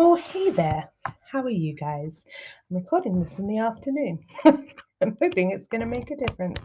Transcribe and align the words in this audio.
Oh, 0.00 0.14
hey 0.14 0.50
there. 0.50 0.92
How 1.24 1.42
are 1.42 1.50
you 1.50 1.74
guys? 1.74 2.24
I'm 2.70 2.76
recording 2.76 3.20
this 3.20 3.40
in 3.40 3.48
the 3.48 3.58
afternoon. 3.58 4.20
I'm 4.44 5.16
hoping 5.20 5.50
it's 5.50 5.66
going 5.66 5.80
to 5.80 5.88
make 5.88 6.12
a 6.12 6.16
difference. 6.16 6.60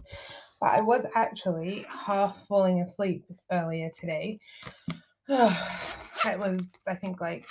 But 0.62 0.70
I 0.70 0.82
was 0.82 1.08
actually 1.16 1.84
half 1.90 2.46
falling 2.46 2.82
asleep 2.82 3.26
earlier 3.52 3.90
today. 3.90 4.40
it 5.28 6.38
was, 6.38 6.62
I 6.88 6.94
think, 6.94 7.22
like 7.22 7.48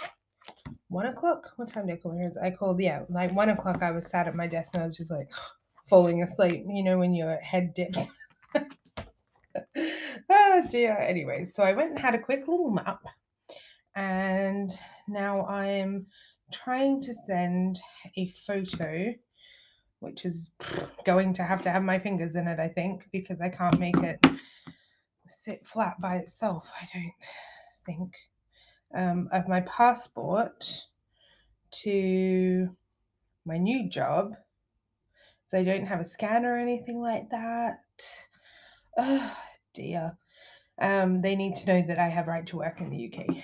one 0.87 1.07
o'clock. 1.07 1.51
What 1.57 1.73
time 1.73 1.89
did 1.89 1.95
I 1.95 1.97
call? 1.97 2.33
I 2.41 2.51
called, 2.51 2.81
yeah, 2.81 3.03
like 3.09 3.35
one 3.35 3.49
o'clock. 3.49 3.83
I 3.83 3.91
was 3.91 4.07
sat 4.07 4.29
at 4.29 4.37
my 4.37 4.47
desk 4.47 4.71
and 4.75 4.85
I 4.85 4.87
was 4.87 4.97
just 4.97 5.11
like 5.11 5.33
falling 5.91 6.23
asleep. 6.23 6.65
You 6.69 6.85
know, 6.85 6.99
when 6.99 7.13
your 7.13 7.39
head 7.39 7.75
dips. 7.75 8.07
oh 10.31 10.65
dear. 10.71 10.97
Anyway, 10.97 11.45
so 11.45 11.65
I 11.65 11.73
went 11.73 11.91
and 11.91 11.99
had 11.99 12.15
a 12.15 12.21
quick 12.21 12.47
little 12.47 12.73
nap 12.73 13.03
and 13.95 14.71
now 15.09 15.47
I'm 15.47 16.07
trying 16.53 17.01
to 17.03 17.15
send 17.15 17.81
a 18.17 18.35
photo 18.47 19.15
which 20.01 20.25
is 20.25 20.51
going 21.05 21.33
to 21.35 21.45
have 21.45 21.63
to 21.63 21.71
have 21.71 21.83
my 21.83 21.99
fingers 21.99 22.35
in 22.35 22.47
it 22.49 22.59
I 22.59 22.69
think 22.69 23.09
because 23.13 23.41
I 23.41 23.49
can't 23.49 23.79
make 23.79 23.97
it 23.99 24.25
sit 25.27 25.67
flat 25.67 26.01
by 26.01 26.17
itself 26.17 26.69
I 26.81 26.89
don't 26.93 27.13
think 27.87 28.15
um, 28.95 29.29
of 29.33 29.49
my 29.49 29.61
passport 29.63 30.85
to 31.73 32.77
my 33.45 33.57
new 33.57 33.89
job. 33.89 34.35
So 35.49 35.59
I 35.59 35.65
don't 35.65 35.87
have 35.87 36.01
a 36.01 36.09
scanner 36.09 36.55
or 36.55 36.59
anything 36.59 37.01
like 37.01 37.31
that. 37.31 37.81
Oh 38.97 39.37
dear. 39.75 40.17
Um, 40.79 41.21
they 41.21 41.37
need 41.37 41.55
to 41.57 41.67
know 41.67 41.87
that 41.87 41.99
I 41.99 42.09
have 42.09 42.27
right 42.27 42.47
to 42.47 42.57
work 42.57 42.81
in 42.81 42.91
the 42.91 43.13
UK 43.13 43.37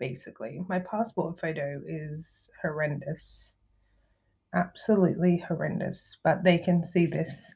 basically. 0.00 0.62
My 0.68 0.80
passport 0.80 1.38
photo 1.38 1.80
is 1.86 2.48
horrendous. 2.60 3.54
Absolutely 4.54 5.44
horrendous. 5.46 6.16
But 6.24 6.42
they 6.42 6.58
can 6.58 6.84
see 6.84 7.06
this 7.06 7.54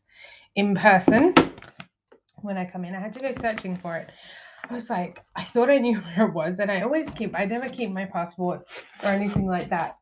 in 0.54 0.76
person 0.76 1.34
when 2.42 2.56
I 2.56 2.64
come 2.64 2.84
in. 2.84 2.94
I 2.94 3.00
had 3.00 3.12
to 3.14 3.20
go 3.20 3.32
searching 3.32 3.76
for 3.76 3.96
it. 3.96 4.10
I 4.70 4.74
was 4.74 4.88
like, 4.88 5.22
I 5.34 5.42
thought 5.42 5.70
I 5.70 5.78
knew 5.78 5.98
where 6.16 6.28
it 6.28 6.32
was, 6.32 6.60
and 6.60 6.70
I 6.70 6.82
always 6.82 7.10
keep, 7.10 7.34
I 7.34 7.44
never 7.44 7.68
keep 7.68 7.90
my 7.90 8.04
passport 8.04 8.66
or 9.02 9.08
anything 9.08 9.46
like 9.46 9.70
that 9.70 9.96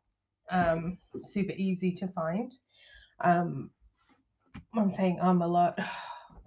um, 0.50 0.98
super 1.22 1.52
easy 1.56 1.92
to 1.92 2.08
find. 2.08 2.52
Um, 3.20 3.70
I'm 4.74 4.90
saying 4.90 5.18
I'm 5.20 5.28
um 5.28 5.42
a 5.42 5.48
lot. 5.48 5.78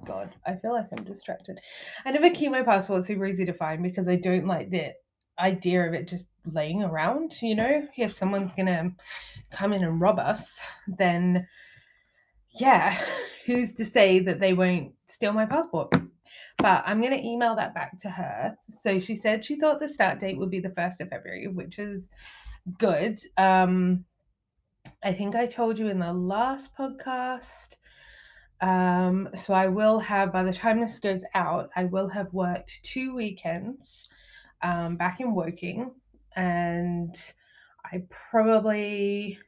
God, 0.06 0.36
I 0.46 0.56
feel 0.56 0.74
like 0.74 0.88
I'm 0.96 1.04
distracted. 1.04 1.60
I 2.06 2.12
never 2.12 2.30
keep 2.30 2.52
my 2.52 2.62
passport 2.62 3.06
super 3.06 3.26
easy 3.26 3.46
to 3.46 3.54
find 3.54 3.82
because 3.82 4.08
I 4.08 4.18
don't 4.18 4.46
like 4.46 4.70
the 4.70 4.92
idea 5.40 5.88
of 5.88 5.94
it 5.94 6.08
just 6.08 6.28
laying 6.46 6.84
around, 6.84 7.42
you 7.42 7.56
know? 7.56 7.88
If 7.98 8.14
someone's 8.14 8.54
gonna 8.54 8.92
come 9.52 9.74
in 9.74 9.84
and 9.84 10.00
rob 10.00 10.20
us, 10.20 10.60
then 10.88 11.48
yeah, 12.60 12.98
who's 13.46 13.74
to 13.74 13.86
say 13.86 14.20
that 14.20 14.40
they 14.40 14.54
won't 14.54 14.94
steal 15.06 15.34
my 15.34 15.46
passport? 15.46 15.94
But 16.58 16.84
I'm 16.86 17.02
going 17.02 17.14
to 17.14 17.26
email 17.26 17.56
that 17.56 17.74
back 17.74 17.98
to 18.00 18.10
her. 18.10 18.56
So 18.70 19.00
she 19.00 19.16
said 19.16 19.44
she 19.44 19.56
thought 19.56 19.80
the 19.80 19.88
start 19.88 20.20
date 20.20 20.38
would 20.38 20.50
be 20.50 20.60
the 20.60 20.70
1st 20.70 21.02
of 21.02 21.10
February, 21.10 21.48
which 21.48 21.80
is 21.80 22.10
good. 22.78 23.20
Um, 23.38 24.06
I 25.04 25.14
think 25.14 25.36
I 25.36 25.46
told 25.46 25.78
you 25.78 25.88
in 25.88 26.00
the 26.00 26.14
last 26.14 26.76
podcast. 26.76 27.76
Um, 28.62 29.30
so 29.36 29.54
I 29.54 29.68
will 29.68 30.00
have, 30.00 30.32
by 30.32 30.44
the 30.44 30.54
time 30.54 30.80
this 30.80 31.00
goes 31.00 31.24
out, 31.34 31.70
I 31.76 31.84
will 31.84 32.08
have 32.08 32.34
worked 32.34 32.80
two 32.84 33.14
weekends 33.14 34.08
um, 34.62 34.98
back 34.98 35.20
in 35.20 35.34
Woking, 35.34 35.92
and 36.36 37.14
I 37.84 38.04
probably 38.10 39.40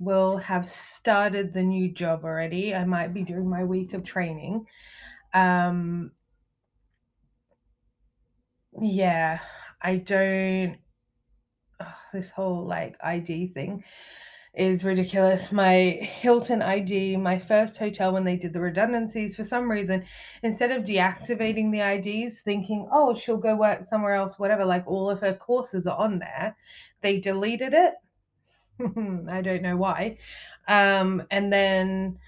will 0.00 0.36
have 0.36 0.70
started 0.70 1.52
the 1.52 1.62
new 1.62 1.90
job 1.90 2.24
already. 2.24 2.74
I 2.74 2.84
might 2.84 3.14
be 3.14 3.22
doing 3.22 3.48
my 3.48 3.64
week 3.64 3.94
of 3.94 4.04
training. 4.04 4.66
Um, 5.34 6.12
yeah, 8.80 9.40
I 9.82 9.96
don't. 9.96 10.78
this 12.12 12.30
whole 12.30 12.64
like 12.64 12.96
ID 13.02 13.48
thing 13.48 13.84
is 14.58 14.84
ridiculous. 14.84 15.52
My 15.52 15.98
Hilton 16.02 16.62
ID, 16.62 17.16
my 17.16 17.38
first 17.38 17.76
hotel, 17.76 18.12
when 18.12 18.24
they 18.24 18.36
did 18.36 18.52
the 18.52 18.60
redundancies, 18.60 19.36
for 19.36 19.44
some 19.44 19.70
reason, 19.70 20.04
instead 20.42 20.70
of 20.70 20.82
deactivating 20.82 21.70
the 21.70 21.80
IDs, 21.80 22.40
thinking, 22.40 22.88
oh, 22.92 23.14
she'll 23.14 23.38
go 23.38 23.56
work 23.56 23.84
somewhere 23.84 24.14
else, 24.14 24.38
whatever, 24.38 24.64
like 24.64 24.86
all 24.86 25.08
of 25.08 25.20
her 25.20 25.34
courses 25.34 25.86
are 25.86 25.98
on 25.98 26.18
there, 26.18 26.56
they 27.00 27.20
deleted 27.20 27.72
it. 27.72 27.94
I 29.30 29.40
don't 29.40 29.62
know 29.62 29.76
why. 29.76 30.18
Um, 30.66 31.22
and 31.30 31.52
then 31.52 32.18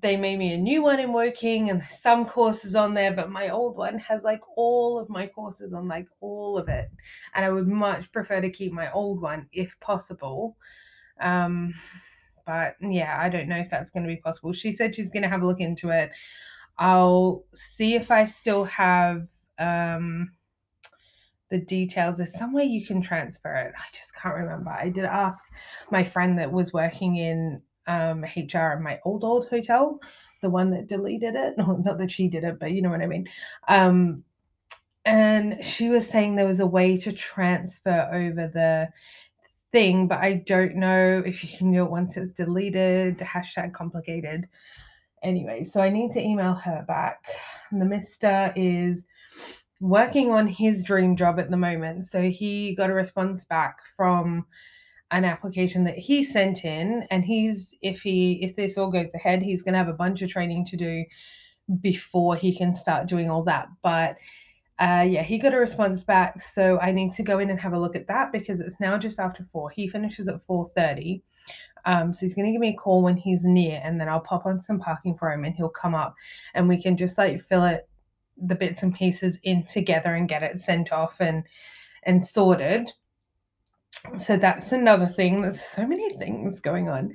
they 0.00 0.16
made 0.16 0.38
me 0.38 0.52
a 0.52 0.58
new 0.58 0.82
one 0.82 1.00
in 1.00 1.12
Woking 1.12 1.70
and 1.70 1.82
some 1.82 2.24
courses 2.24 2.74
on 2.76 2.94
there, 2.94 3.12
but 3.12 3.30
my 3.30 3.48
old 3.50 3.76
one 3.76 3.98
has 3.98 4.24
like 4.24 4.42
all 4.56 4.98
of 4.98 5.08
my 5.08 5.26
courses 5.26 5.72
on 5.72 5.88
like 5.88 6.08
all 6.20 6.58
of 6.58 6.68
it. 6.68 6.90
And 7.34 7.44
I 7.44 7.50
would 7.50 7.68
much 7.68 8.10
prefer 8.12 8.40
to 8.40 8.50
keep 8.50 8.72
my 8.72 8.90
old 8.92 9.20
one 9.20 9.46
if 9.52 9.78
possible. 9.80 10.56
Um, 11.20 11.74
but 12.46 12.76
yeah, 12.80 13.18
I 13.20 13.28
don't 13.28 13.48
know 13.48 13.58
if 13.58 13.70
that's 13.70 13.90
going 13.90 14.04
to 14.04 14.08
be 14.08 14.20
possible. 14.20 14.52
She 14.52 14.72
said 14.72 14.94
she's 14.94 15.10
going 15.10 15.22
to 15.22 15.28
have 15.28 15.42
a 15.42 15.46
look 15.46 15.60
into 15.60 15.90
it. 15.90 16.10
I'll 16.78 17.44
see 17.52 17.94
if 17.94 18.10
I 18.10 18.24
still 18.24 18.64
have 18.64 19.28
um, 19.58 20.30
the 21.50 21.58
details. 21.58 22.16
There's 22.18 22.36
some 22.38 22.52
way 22.52 22.64
you 22.64 22.86
can 22.86 23.00
transfer 23.00 23.54
it. 23.54 23.74
I 23.76 23.84
just 23.92 24.14
can't 24.14 24.36
remember. 24.36 24.70
I 24.70 24.88
did 24.88 25.04
ask 25.04 25.44
my 25.90 26.04
friend 26.04 26.38
that 26.38 26.52
was 26.52 26.72
working 26.72 27.16
in 27.16 27.62
um, 27.86 28.22
HR 28.22 28.76
in 28.76 28.82
my 28.82 28.98
old 29.04 29.24
old 29.24 29.48
hotel, 29.48 30.00
the 30.42 30.50
one 30.50 30.70
that 30.70 30.86
deleted 30.86 31.34
it. 31.34 31.54
No, 31.58 31.76
not 31.84 31.98
that 31.98 32.10
she 32.10 32.28
did 32.28 32.44
it, 32.44 32.58
but 32.60 32.72
you 32.72 32.82
know 32.82 32.90
what 32.90 33.02
I 33.02 33.06
mean. 33.06 33.26
Um, 33.66 34.24
and 35.04 35.64
she 35.64 35.88
was 35.88 36.08
saying 36.08 36.36
there 36.36 36.46
was 36.46 36.60
a 36.60 36.66
way 36.66 36.96
to 36.98 37.12
transfer 37.12 38.08
over 38.12 38.46
the 38.46 38.88
thing, 39.72 40.08
but 40.08 40.18
I 40.18 40.34
don't 40.46 40.76
know 40.76 41.22
if 41.24 41.42
you 41.42 41.56
can 41.56 41.72
do 41.72 41.84
it 41.84 41.90
once 41.90 42.16
it's 42.16 42.30
deleted. 42.30 43.18
Hashtag 43.18 43.72
complicated. 43.72 44.48
Anyway, 45.22 45.64
so 45.64 45.80
I 45.80 45.90
need 45.90 46.12
to 46.12 46.22
email 46.22 46.54
her 46.54 46.84
back. 46.86 47.24
And 47.70 47.80
the 47.80 47.86
mister 47.86 48.52
is 48.56 49.04
working 49.80 50.30
on 50.30 50.46
his 50.46 50.82
dream 50.82 51.16
job 51.16 51.38
at 51.38 51.50
the 51.50 51.56
moment. 51.56 52.04
So 52.04 52.22
he 52.30 52.74
got 52.74 52.90
a 52.90 52.94
response 52.94 53.44
back 53.44 53.78
from 53.96 54.46
an 55.10 55.24
application 55.24 55.84
that 55.84 55.96
he 55.96 56.22
sent 56.22 56.64
in 56.64 57.06
and 57.10 57.24
he's 57.24 57.74
if 57.80 58.02
he 58.02 58.44
if 58.44 58.56
this 58.56 58.76
all 58.76 58.90
goes 58.90 59.12
ahead 59.14 59.42
he's 59.42 59.62
going 59.62 59.72
to 59.72 59.78
have 59.78 59.88
a 59.88 59.94
bunch 59.94 60.20
of 60.20 60.28
training 60.28 60.64
to 60.66 60.76
do 60.76 61.02
before 61.80 62.36
he 62.36 62.54
can 62.54 62.74
start 62.74 63.08
doing 63.08 63.30
all 63.30 63.42
that 63.42 63.68
but 63.82 64.16
uh, 64.78 65.04
yeah, 65.08 65.22
he 65.22 65.38
got 65.38 65.54
a 65.54 65.58
response 65.58 66.04
back, 66.04 66.40
so 66.40 66.78
I 66.80 66.92
need 66.92 67.12
to 67.12 67.22
go 67.22 67.38
in 67.38 67.50
and 67.50 67.60
have 67.60 67.72
a 67.72 67.78
look 67.78 67.96
at 67.96 68.06
that 68.06 68.32
because 68.32 68.60
it's 68.60 68.78
now 68.78 68.96
just 68.96 69.18
after 69.18 69.44
four. 69.44 69.70
He 69.70 69.88
finishes 69.88 70.28
at 70.28 70.40
four 70.40 70.66
thirty, 70.66 71.22
um, 71.84 72.14
so 72.14 72.20
he's 72.20 72.34
going 72.34 72.46
to 72.46 72.52
give 72.52 72.60
me 72.60 72.70
a 72.70 72.76
call 72.76 73.02
when 73.02 73.16
he's 73.16 73.44
near, 73.44 73.80
and 73.82 74.00
then 74.00 74.08
I'll 74.08 74.20
pop 74.20 74.46
on 74.46 74.62
some 74.62 74.78
parking 74.78 75.16
for 75.16 75.32
him, 75.32 75.44
and 75.44 75.54
he'll 75.54 75.68
come 75.68 75.94
up, 75.94 76.14
and 76.54 76.68
we 76.68 76.80
can 76.80 76.96
just 76.96 77.18
like 77.18 77.40
fill 77.40 77.64
it, 77.64 77.88
the 78.36 78.54
bits 78.54 78.82
and 78.82 78.94
pieces 78.94 79.38
in 79.42 79.64
together, 79.64 80.14
and 80.14 80.28
get 80.28 80.42
it 80.42 80.60
sent 80.60 80.92
off 80.92 81.20
and 81.20 81.44
and 82.04 82.24
sorted. 82.24 82.88
So 84.20 84.36
that's 84.36 84.70
another 84.70 85.06
thing. 85.06 85.42
There's 85.42 85.60
so 85.60 85.86
many 85.86 86.16
things 86.18 86.60
going 86.60 86.88
on. 86.88 87.14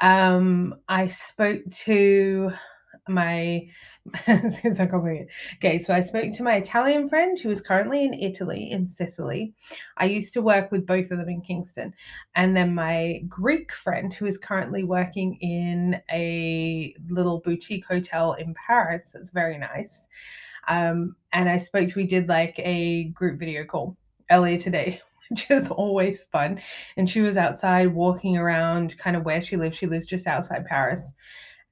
Um, 0.00 0.76
I 0.88 1.08
spoke 1.08 1.62
to 1.84 2.52
my 3.08 3.66
okay 4.28 5.78
so 5.78 5.94
i 5.94 6.00
spoke 6.00 6.30
to 6.30 6.42
my 6.42 6.56
italian 6.56 7.08
friend 7.08 7.38
who 7.38 7.50
is 7.50 7.60
currently 7.60 8.04
in 8.04 8.14
italy 8.14 8.70
in 8.70 8.86
sicily. 8.86 9.52
I 9.96 10.06
used 10.06 10.32
to 10.34 10.42
work 10.42 10.70
with 10.72 10.86
both 10.86 11.10
of 11.10 11.18
them 11.18 11.28
in 11.28 11.40
kingston. 11.40 11.94
And 12.34 12.56
then 12.56 12.74
my 12.74 13.22
greek 13.28 13.72
friend 13.72 14.12
who 14.12 14.26
is 14.26 14.38
currently 14.38 14.84
working 14.84 15.36
in 15.40 16.00
a 16.10 16.94
little 17.08 17.40
boutique 17.40 17.86
hotel 17.86 18.34
in 18.34 18.54
paris 18.54 19.14
It's 19.14 19.30
very 19.30 19.58
nice. 19.58 20.08
Um, 20.68 21.16
and 21.32 21.48
i 21.48 21.58
spoke 21.58 21.88
to 21.88 21.96
we 21.96 22.06
did 22.06 22.28
like 22.28 22.58
a 22.58 23.04
group 23.10 23.38
video 23.38 23.64
call 23.64 23.96
earlier 24.30 24.58
today 24.58 25.00
which 25.30 25.48
is 25.50 25.68
always 25.68 26.24
fun. 26.26 26.60
And 26.96 27.08
she 27.08 27.20
was 27.20 27.36
outside 27.36 27.94
walking 27.94 28.36
around 28.36 28.98
kind 28.98 29.16
of 29.16 29.24
where 29.24 29.40
she 29.40 29.56
lives. 29.56 29.76
She 29.76 29.86
lives 29.86 30.04
just 30.04 30.26
outside 30.26 30.66
paris 30.66 31.12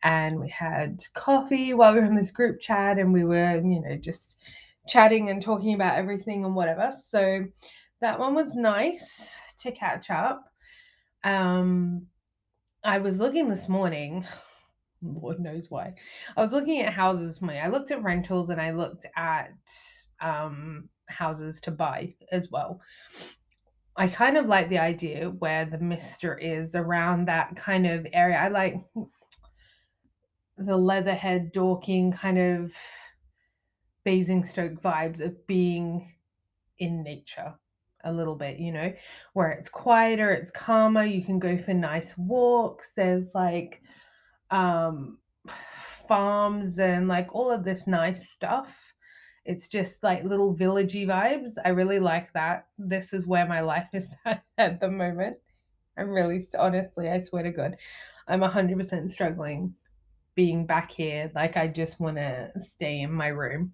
and 0.03 0.39
we 0.39 0.49
had 0.49 1.03
coffee 1.15 1.75
while 1.75 1.93
we 1.93 2.01
were 2.01 2.07
in 2.07 2.15
this 2.15 2.31
group 2.31 2.61
chat 2.61 2.99
and 2.99 3.13
we 3.13 3.25
were 3.25 3.57
you 3.57 3.81
know 3.81 3.97
just 3.97 4.41
chatting 4.87 5.29
and 5.29 5.43
talking 5.43 5.75
about 5.75 5.97
everything 5.97 6.45
and 6.45 6.55
whatever. 6.55 6.93
So 7.07 7.45
that 8.01 8.19
one 8.19 8.35
was 8.35 8.55
nice 8.55 9.37
to 9.61 9.73
catch 9.73 10.11
up. 10.11 10.45
Um 11.25 12.07
i 12.85 12.99
was 12.99 13.19
looking 13.19 13.49
this 13.49 13.69
morning 13.69 14.25
lord 15.03 15.41
knows 15.41 15.71
why. 15.71 15.95
I 16.37 16.43
was 16.43 16.53
looking 16.53 16.81
at 16.81 16.93
houses 16.93 17.35
this 17.35 17.43
morning. 17.43 17.63
I 17.63 17.69
looked 17.69 17.91
at 17.91 18.03
rentals 18.03 18.51
and 18.51 18.61
i 18.61 18.71
looked 18.71 19.07
at 19.17 19.53
um 20.21 20.89
houses 21.09 21.61
to 21.63 21.71
buy 21.71 22.15
as 22.33 22.51
well. 22.51 22.81
I 23.97 24.07
kind 24.07 24.37
of 24.37 24.47
like 24.47 24.69
the 24.69 24.79
idea 24.79 25.31
where 25.31 25.65
the 25.65 25.79
mister 25.79 26.37
is 26.37 26.77
around 26.77 27.25
that 27.25 27.57
kind 27.57 27.87
of 27.87 28.07
area. 28.13 28.37
I 28.37 28.49
like 28.49 28.77
the 30.59 30.77
Leatherhead, 30.77 31.53
Dorking 31.53 32.13
kind 32.13 32.39
of 32.39 32.75
Basingstoke 34.05 34.81
vibes 34.81 35.21
of 35.21 35.47
being 35.47 36.13
in 36.79 37.03
nature 37.03 37.55
a 38.05 38.13
little 38.13 38.37
bit, 38.37 38.59
you 38.59 38.73
know, 38.73 38.93
where 39.33 39.51
it's 39.51 39.69
quieter, 39.69 40.31
it's 40.31 40.51
calmer, 40.51 41.05
you 41.05 41.23
can 41.23 41.39
go 41.39 41.59
for 41.59 41.75
nice 41.75 42.17
walks. 42.17 42.93
There's 42.95 43.35
like 43.35 43.83
um 44.51 45.19
farms 45.49 46.79
and 46.79 47.07
like 47.07 47.35
all 47.35 47.51
of 47.51 47.65
this 47.65 47.87
nice 47.87 48.31
stuff. 48.31 48.95
It's 49.45 49.69
just 49.69 50.03
like 50.03 50.25
little 50.25 50.55
villagey 50.55 51.07
vibes. 51.07 51.55
I 51.65 51.71
really 51.71 51.99
like 52.01 52.33
that. 52.33 52.67
This 52.79 53.13
is 53.13 53.27
where 53.27 53.47
my 53.47 53.61
life 53.61 53.89
is 53.93 54.09
at, 54.25 54.43
at 54.57 54.81
the 54.81 54.91
moment. 54.91 55.37
I'm 55.97 56.11
really 56.11 56.47
honestly, 56.59 57.09
I 57.09 57.19
swear 57.19 57.43
to 57.43 57.51
God, 57.51 57.77
I'm 58.29 58.41
100% 58.41 59.09
struggling 59.09 59.75
being 60.39 60.65
back 60.65 60.93
here. 60.93 61.33
Like, 61.35 61.57
I 61.57 61.67
just 61.67 61.99
want 61.99 62.17
to 62.17 62.53
stay 62.59 63.01
in 63.01 63.13
my 63.13 63.27
room, 63.27 63.73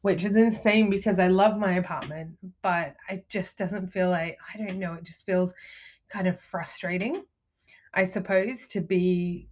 which 0.00 0.24
is 0.24 0.36
insane 0.36 0.88
because 0.88 1.18
I 1.18 1.28
love 1.28 1.58
my 1.58 1.74
apartment, 1.74 2.30
but 2.62 2.96
it 3.10 3.28
just 3.28 3.58
doesn't 3.58 3.88
feel 3.88 4.08
like, 4.08 4.38
I 4.54 4.56
don't 4.56 4.78
know, 4.78 4.94
it 4.94 5.04
just 5.04 5.26
feels 5.26 5.52
kind 6.08 6.26
of 6.26 6.40
frustrating, 6.40 7.24
I 7.92 8.06
suppose, 8.06 8.66
to 8.68 8.80
be 8.80 9.50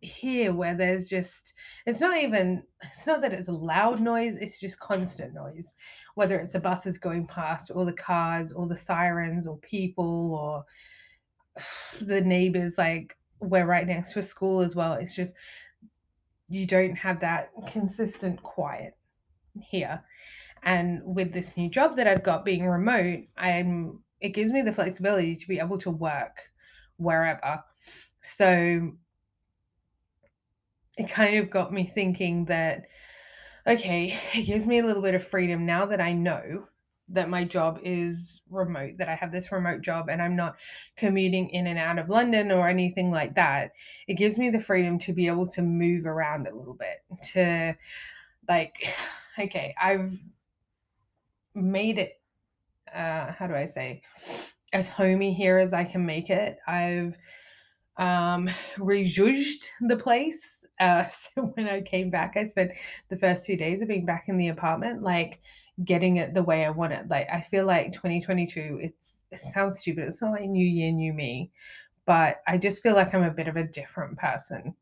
here 0.00 0.52
where 0.52 0.74
there's 0.74 1.06
just 1.06 1.54
it's 1.86 2.00
not 2.00 2.16
even 2.16 2.62
it's 2.84 3.06
not 3.06 3.20
that 3.20 3.32
it's 3.32 3.48
a 3.48 3.52
loud 3.52 4.00
noise 4.00 4.36
it's 4.40 4.60
just 4.60 4.78
constant 4.78 5.34
noise 5.34 5.66
whether 6.14 6.38
it's 6.38 6.52
the 6.52 6.60
buses 6.60 6.98
going 6.98 7.26
past 7.26 7.72
or 7.74 7.84
the 7.84 7.92
cars 7.92 8.52
or 8.52 8.68
the 8.68 8.76
sirens 8.76 9.44
or 9.44 9.56
people 9.56 10.36
or 10.36 10.64
the 12.00 12.20
neighbors 12.20 12.78
like 12.78 13.16
we're 13.40 13.66
right 13.66 13.86
next 13.86 14.12
to 14.12 14.20
a 14.20 14.22
school 14.22 14.60
as 14.60 14.76
well 14.76 14.94
it's 14.94 15.16
just 15.16 15.34
you 16.48 16.66
don't 16.66 16.96
have 16.96 17.20
that 17.20 17.50
consistent 17.66 18.42
quiet 18.42 18.96
here. 19.60 20.02
And 20.62 21.00
with 21.04 21.32
this 21.32 21.56
new 21.56 21.68
job 21.70 21.96
that 21.96 22.06
I've 22.06 22.24
got 22.24 22.44
being 22.44 22.66
remote 22.66 23.24
I'm 23.36 24.00
it 24.20 24.30
gives 24.30 24.50
me 24.50 24.62
the 24.62 24.72
flexibility 24.72 25.36
to 25.36 25.48
be 25.48 25.60
able 25.60 25.78
to 25.78 25.90
work 25.90 26.50
wherever. 26.96 27.62
So 28.20 28.92
it 30.96 31.08
kind 31.08 31.36
of 31.36 31.50
got 31.50 31.72
me 31.72 31.86
thinking 31.86 32.46
that 32.46 32.86
okay, 33.66 34.18
it 34.34 34.42
gives 34.42 34.66
me 34.66 34.78
a 34.78 34.84
little 34.84 35.02
bit 35.02 35.14
of 35.14 35.26
freedom 35.26 35.66
now 35.66 35.86
that 35.86 36.00
I 36.00 36.12
know 36.12 36.66
that 37.10 37.30
my 37.30 37.44
job 37.44 37.80
is 37.82 38.42
remote, 38.50 38.98
that 38.98 39.08
I 39.08 39.14
have 39.14 39.32
this 39.32 39.50
remote 39.50 39.80
job 39.80 40.08
and 40.08 40.20
I'm 40.20 40.36
not 40.36 40.56
commuting 40.96 41.48
in 41.50 41.66
and 41.66 41.78
out 41.78 41.98
of 41.98 42.08
London 42.08 42.52
or 42.52 42.68
anything 42.68 43.10
like 43.10 43.34
that. 43.36 43.72
It 44.06 44.14
gives 44.14 44.38
me 44.38 44.50
the 44.50 44.60
freedom 44.60 44.98
to 45.00 45.12
be 45.12 45.26
able 45.26 45.46
to 45.48 45.62
move 45.62 46.06
around 46.06 46.46
a 46.46 46.54
little 46.54 46.74
bit, 46.74 47.02
to 47.32 47.76
like, 48.48 48.94
okay, 49.38 49.74
I've 49.80 50.18
made 51.54 51.98
it, 51.98 52.20
uh, 52.94 53.32
how 53.32 53.46
do 53.46 53.54
I 53.54 53.66
say, 53.66 54.02
as 54.72 54.88
homey 54.88 55.32
here 55.32 55.58
as 55.58 55.72
I 55.72 55.84
can 55.84 56.04
make 56.04 56.30
it. 56.30 56.58
I've 56.66 57.16
um, 57.96 58.50
rejudged 58.78 59.68
the 59.80 59.96
place. 59.96 60.57
Uh, 60.80 61.06
so 61.08 61.52
when 61.54 61.68
I 61.68 61.80
came 61.82 62.10
back, 62.10 62.34
I 62.36 62.44
spent 62.44 62.72
the 63.08 63.18
first 63.18 63.44
two 63.46 63.56
days 63.56 63.82
of 63.82 63.88
being 63.88 64.06
back 64.06 64.24
in 64.28 64.38
the 64.38 64.48
apartment, 64.48 65.02
like 65.02 65.40
getting 65.84 66.16
it 66.16 66.34
the 66.34 66.42
way 66.42 66.64
I 66.64 66.70
want 66.70 66.92
it. 66.92 67.08
Like 67.08 67.28
I 67.32 67.40
feel 67.40 67.66
like 67.66 67.92
2022, 67.92 68.80
it's 68.82 69.22
it 69.30 69.38
sounds 69.38 69.80
stupid. 69.80 70.04
It's 70.04 70.22
not 70.22 70.32
like 70.32 70.48
new 70.48 70.66
year, 70.66 70.90
new 70.90 71.12
me, 71.12 71.50
but 72.06 72.40
I 72.46 72.58
just 72.58 72.82
feel 72.82 72.94
like 72.94 73.14
I'm 73.14 73.22
a 73.22 73.30
bit 73.30 73.48
of 73.48 73.56
a 73.56 73.64
different 73.64 74.18
person. 74.18 74.74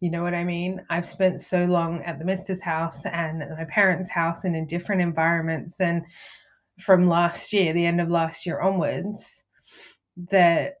You 0.00 0.10
know 0.10 0.22
what 0.22 0.34
I 0.34 0.44
mean? 0.44 0.82
I've 0.88 1.06
spent 1.06 1.40
so 1.40 1.64
long 1.64 2.02
at 2.04 2.18
the 2.18 2.24
mister's 2.24 2.62
house 2.62 3.04
and 3.04 3.42
at 3.42 3.50
my 3.50 3.64
parents' 3.64 4.08
house 4.08 4.44
and 4.44 4.56
in 4.56 4.66
different 4.66 5.02
environments 5.02 5.80
and 5.80 6.04
from 6.78 7.08
last 7.08 7.52
year, 7.52 7.72
the 7.72 7.84
end 7.84 8.00
of 8.00 8.08
last 8.08 8.46
year 8.46 8.60
onwards, 8.60 9.44
that 10.30 10.76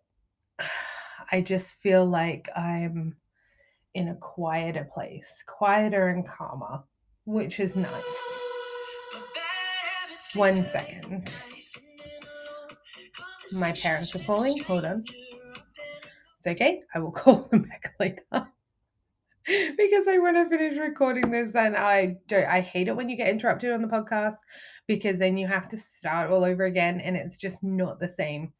I 1.32 1.42
just 1.42 1.76
feel 1.76 2.06
like 2.06 2.48
I'm 2.56 3.16
in 3.94 4.08
a 4.08 4.14
quieter 4.16 4.88
place, 4.92 5.42
quieter 5.46 6.08
and 6.08 6.26
calmer, 6.26 6.82
which 7.24 7.60
is 7.60 7.76
nice. 7.76 8.40
One 10.34 10.52
second. 10.52 11.32
My 13.54 13.72
parents 13.72 14.14
are 14.14 14.20
calling. 14.20 14.62
Hold 14.62 14.84
on. 14.84 15.04
It's 16.38 16.46
okay. 16.46 16.82
I 16.94 17.00
will 17.00 17.10
call 17.22 17.48
them 17.50 17.62
back 17.62 17.94
later. 17.98 18.22
because 19.76 20.06
I 20.06 20.18
want 20.18 20.36
to 20.36 20.48
finish 20.48 20.78
recording 20.78 21.30
this 21.30 21.54
and 21.54 21.76
I 21.76 22.18
don't 22.28 22.44
I 22.44 22.60
hate 22.60 22.88
it 22.88 22.96
when 22.96 23.08
you 23.08 23.16
get 23.16 23.28
interrupted 23.28 23.72
on 23.72 23.82
the 23.82 23.88
podcast 23.88 24.36
because 24.86 25.18
then 25.18 25.36
you 25.36 25.46
have 25.46 25.66
to 25.68 25.78
start 25.78 26.30
all 26.30 26.44
over 26.44 26.64
again 26.64 27.00
and 27.00 27.16
it's 27.16 27.36
just 27.36 27.62
not 27.62 27.98
the 27.98 28.08
same 28.08 28.52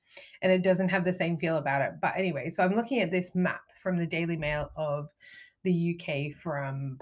and 0.43 0.53
it 0.53 0.63
doesn't 0.63 0.89
have 0.89 1.05
the 1.05 1.13
same 1.13 1.39
feel 1.39 1.57
about 1.57 1.83
it. 1.83 1.93
But 2.01 2.15
anyway, 2.17 2.51
so 2.51 2.65
I'm 2.65 2.75
looking 2.75 3.01
at 3.01 3.11
this 3.11 3.35
map 3.35 3.63
from 3.81 3.97
the 3.97 4.07
Daily 4.07 4.37
Mail 4.37 4.71
of 4.77 5.09
the 5.63 5.99
UK 5.99 6.37
from 6.37 6.99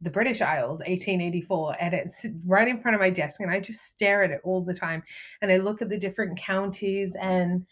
the 0.00 0.10
British 0.10 0.42
Isles, 0.42 0.80
1884, 0.80 1.76
and 1.80 1.94
it's 1.94 2.26
right 2.46 2.68
in 2.68 2.78
front 2.78 2.94
of 2.94 3.00
my 3.00 3.10
desk, 3.10 3.40
and 3.40 3.50
I 3.50 3.60
just 3.60 3.84
stare 3.84 4.22
at 4.22 4.30
it 4.30 4.40
all 4.44 4.62
the 4.62 4.74
time. 4.74 5.02
And 5.40 5.50
I 5.50 5.56
look 5.56 5.80
at 5.80 5.88
the 5.88 5.98
different 5.98 6.38
counties, 6.38 7.16
and 7.18 7.64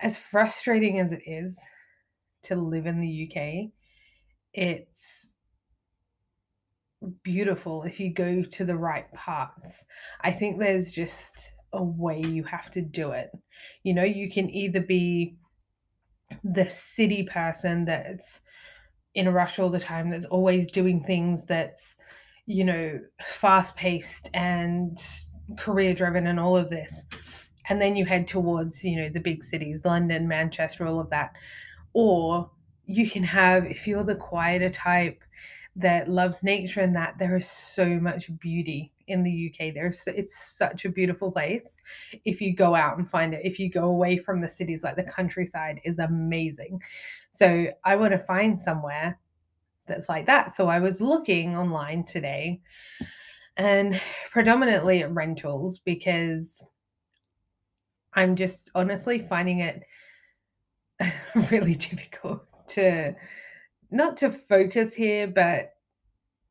as 0.00 0.16
frustrating 0.16 0.98
as 0.98 1.12
it 1.12 1.22
is 1.26 1.58
to 2.42 2.56
live 2.56 2.86
in 2.86 3.00
the 3.00 3.30
UK, 3.30 3.70
it's 4.52 5.34
beautiful 7.22 7.82
if 7.84 7.98
you 7.98 8.12
go 8.12 8.42
to 8.42 8.64
the 8.64 8.76
right 8.76 9.10
parts. 9.12 9.86
I 10.20 10.32
think 10.32 10.58
there's 10.58 10.92
just 10.92 11.52
a 11.72 11.82
way 11.82 12.20
you 12.20 12.44
have 12.44 12.70
to 12.72 12.80
do 12.80 13.12
it. 13.12 13.30
You 13.82 13.94
know, 13.94 14.04
you 14.04 14.30
can 14.30 14.50
either 14.50 14.80
be 14.80 15.36
the 16.44 16.68
city 16.68 17.22
person 17.24 17.84
that's 17.84 18.40
in 19.14 19.26
a 19.26 19.32
rush 19.32 19.58
all 19.58 19.70
the 19.70 19.80
time, 19.80 20.10
that's 20.10 20.26
always 20.26 20.70
doing 20.70 21.02
things 21.02 21.44
that's, 21.44 21.96
you 22.46 22.64
know, 22.64 23.00
fast 23.20 23.76
paced 23.76 24.30
and 24.34 24.96
career 25.58 25.94
driven 25.94 26.26
and 26.28 26.38
all 26.38 26.56
of 26.56 26.70
this. 26.70 27.04
And 27.68 27.80
then 27.80 27.96
you 27.96 28.04
head 28.04 28.26
towards, 28.26 28.84
you 28.84 28.96
know, 28.96 29.08
the 29.08 29.20
big 29.20 29.44
cities, 29.44 29.82
London, 29.84 30.28
Manchester, 30.28 30.86
all 30.86 31.00
of 31.00 31.10
that. 31.10 31.32
Or 31.92 32.50
you 32.86 33.08
can 33.08 33.22
have, 33.24 33.64
if 33.64 33.86
you're 33.86 34.04
the 34.04 34.16
quieter 34.16 34.70
type 34.70 35.22
that 35.76 36.08
loves 36.08 36.42
nature 36.42 36.80
and 36.80 36.94
that, 36.96 37.18
there 37.18 37.36
is 37.36 37.48
so 37.48 37.86
much 37.86 38.36
beauty 38.38 38.92
in 39.10 39.22
the 39.22 39.52
UK. 39.52 39.74
There's 39.74 40.02
it's 40.06 40.56
such 40.56 40.84
a 40.84 40.90
beautiful 40.90 41.30
place 41.30 41.80
if 42.24 42.40
you 42.40 42.54
go 42.54 42.74
out 42.74 42.98
and 42.98 43.08
find 43.08 43.34
it. 43.34 43.42
If 43.44 43.58
you 43.58 43.70
go 43.70 43.84
away 43.84 44.18
from 44.18 44.40
the 44.40 44.48
cities, 44.48 44.82
like 44.82 44.96
the 44.96 45.02
countryside 45.02 45.80
is 45.84 45.98
amazing. 45.98 46.80
So 47.30 47.66
I 47.84 47.96
want 47.96 48.12
to 48.12 48.18
find 48.18 48.58
somewhere 48.58 49.18
that's 49.86 50.08
like 50.08 50.26
that. 50.26 50.54
So 50.54 50.68
I 50.68 50.78
was 50.78 51.00
looking 51.00 51.56
online 51.56 52.04
today 52.04 52.60
and 53.56 54.00
predominantly 54.30 55.02
at 55.02 55.12
rentals 55.12 55.80
because 55.80 56.62
I'm 58.14 58.36
just 58.36 58.70
honestly 58.74 59.18
finding 59.18 59.60
it 59.60 59.82
really 61.50 61.74
difficult 61.90 62.44
to 62.68 63.14
not 63.90 64.16
to 64.18 64.30
focus 64.30 64.94
here, 64.94 65.26
but 65.26 65.72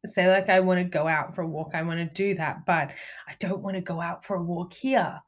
say 0.05 0.27
like 0.27 0.49
I 0.49 0.59
want 0.59 0.79
to 0.79 0.83
go 0.83 1.07
out 1.07 1.35
for 1.35 1.41
a 1.41 1.47
walk, 1.47 1.71
I 1.73 1.81
want 1.81 1.99
to 1.99 2.05
do 2.05 2.35
that, 2.35 2.65
but 2.65 2.91
I 3.27 3.33
don't 3.39 3.61
want 3.61 3.75
to 3.75 3.81
go 3.81 3.99
out 4.01 4.23
for 4.23 4.35
a 4.35 4.43
walk 4.43 4.73
here. 4.73 5.19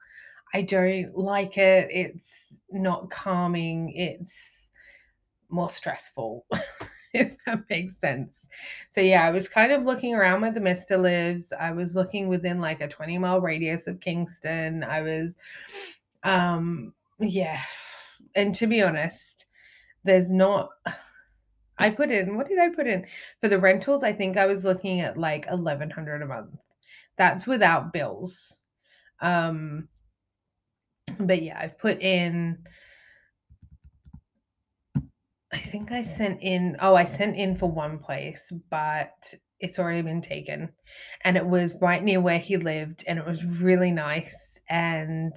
I 0.54 0.62
don't 0.64 1.16
like 1.16 1.58
it. 1.58 1.90
It's 1.92 2.62
not 2.72 3.10
calming. 3.10 3.92
It's 3.96 4.70
more 5.50 5.70
stressful, 5.70 6.46
if 7.14 7.36
that 7.46 7.64
makes 7.70 7.98
sense. 8.00 8.48
So 8.90 9.02
yeah, 9.02 9.26
I 9.26 9.32
was 9.32 9.48
kind 9.48 9.72
of 9.72 9.84
looking 9.84 10.14
around 10.14 10.42
where 10.42 10.52
the 10.52 10.60
Mister 10.60 10.98
lives. 10.98 11.54
I 11.58 11.72
was 11.72 11.96
looking 11.96 12.28
within 12.28 12.60
like 12.60 12.82
a 12.82 12.88
20 12.88 13.18
mile 13.18 13.42
radius 13.42 13.88
of 13.88 14.00
Kingston. 14.00 14.84
I 14.84 15.02
was 15.02 15.38
um 16.24 16.94
yeah. 17.20 17.60
And 18.36 18.56
to 18.56 18.68
be 18.68 18.82
honest, 18.82 19.46
there's 20.04 20.32
not 20.32 20.70
I 21.82 21.90
put 21.90 22.12
in, 22.12 22.38
what 22.38 22.48
did 22.48 22.60
I 22.60 22.70
put 22.70 22.88
in? 22.88 23.06
For 23.42 23.50
the 23.50 23.60
rentals, 23.60 24.04
I 24.04 24.14
think 24.14 24.38
I 24.38 24.46
was 24.46 24.64
looking 24.64 25.02
at 25.02 25.18
like 25.18 25.46
1100 25.48 26.22
a 26.22 26.26
month. 26.26 26.56
That's 27.18 27.48
without 27.48 27.94
bills. 27.94 28.58
Um 29.22 29.88
but 31.20 31.42
yeah, 31.42 31.60
I've 31.60 31.78
put 31.78 32.02
in 32.02 32.64
I 35.54 35.58
think 35.58 35.92
I 35.92 36.04
sent 36.04 36.42
in 36.42 36.78
oh, 36.80 36.96
I 36.96 37.04
sent 37.04 37.36
in 37.36 37.56
for 37.56 37.70
one 37.70 38.00
place, 38.00 38.52
but 38.70 39.34
it's 39.60 39.80
already 39.80 40.02
been 40.02 40.22
taken. 40.22 40.70
And 41.24 41.38
it 41.38 41.46
was 41.46 41.76
right 41.82 42.04
near 42.04 42.22
where 42.22 42.40
he 42.40 42.58
lived 42.58 43.04
and 43.08 43.20
it 43.20 43.26
was 43.26 43.44
really 43.46 43.92
nice 43.92 44.60
and 44.70 45.36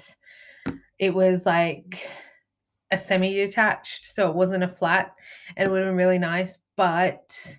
it 0.99 1.15
was 1.15 1.45
like 1.45 2.07
a 2.95 2.99
semi 2.99 3.35
detached, 3.35 4.07
so 4.07 4.31
it 4.31 4.37
wasn't 4.37 4.65
a 4.65 4.69
flat, 4.69 5.15
and 5.57 5.71
would 5.71 5.81
have 5.81 5.89
been 5.89 5.97
really 5.97 6.19
nice, 6.19 6.59
but 6.77 7.59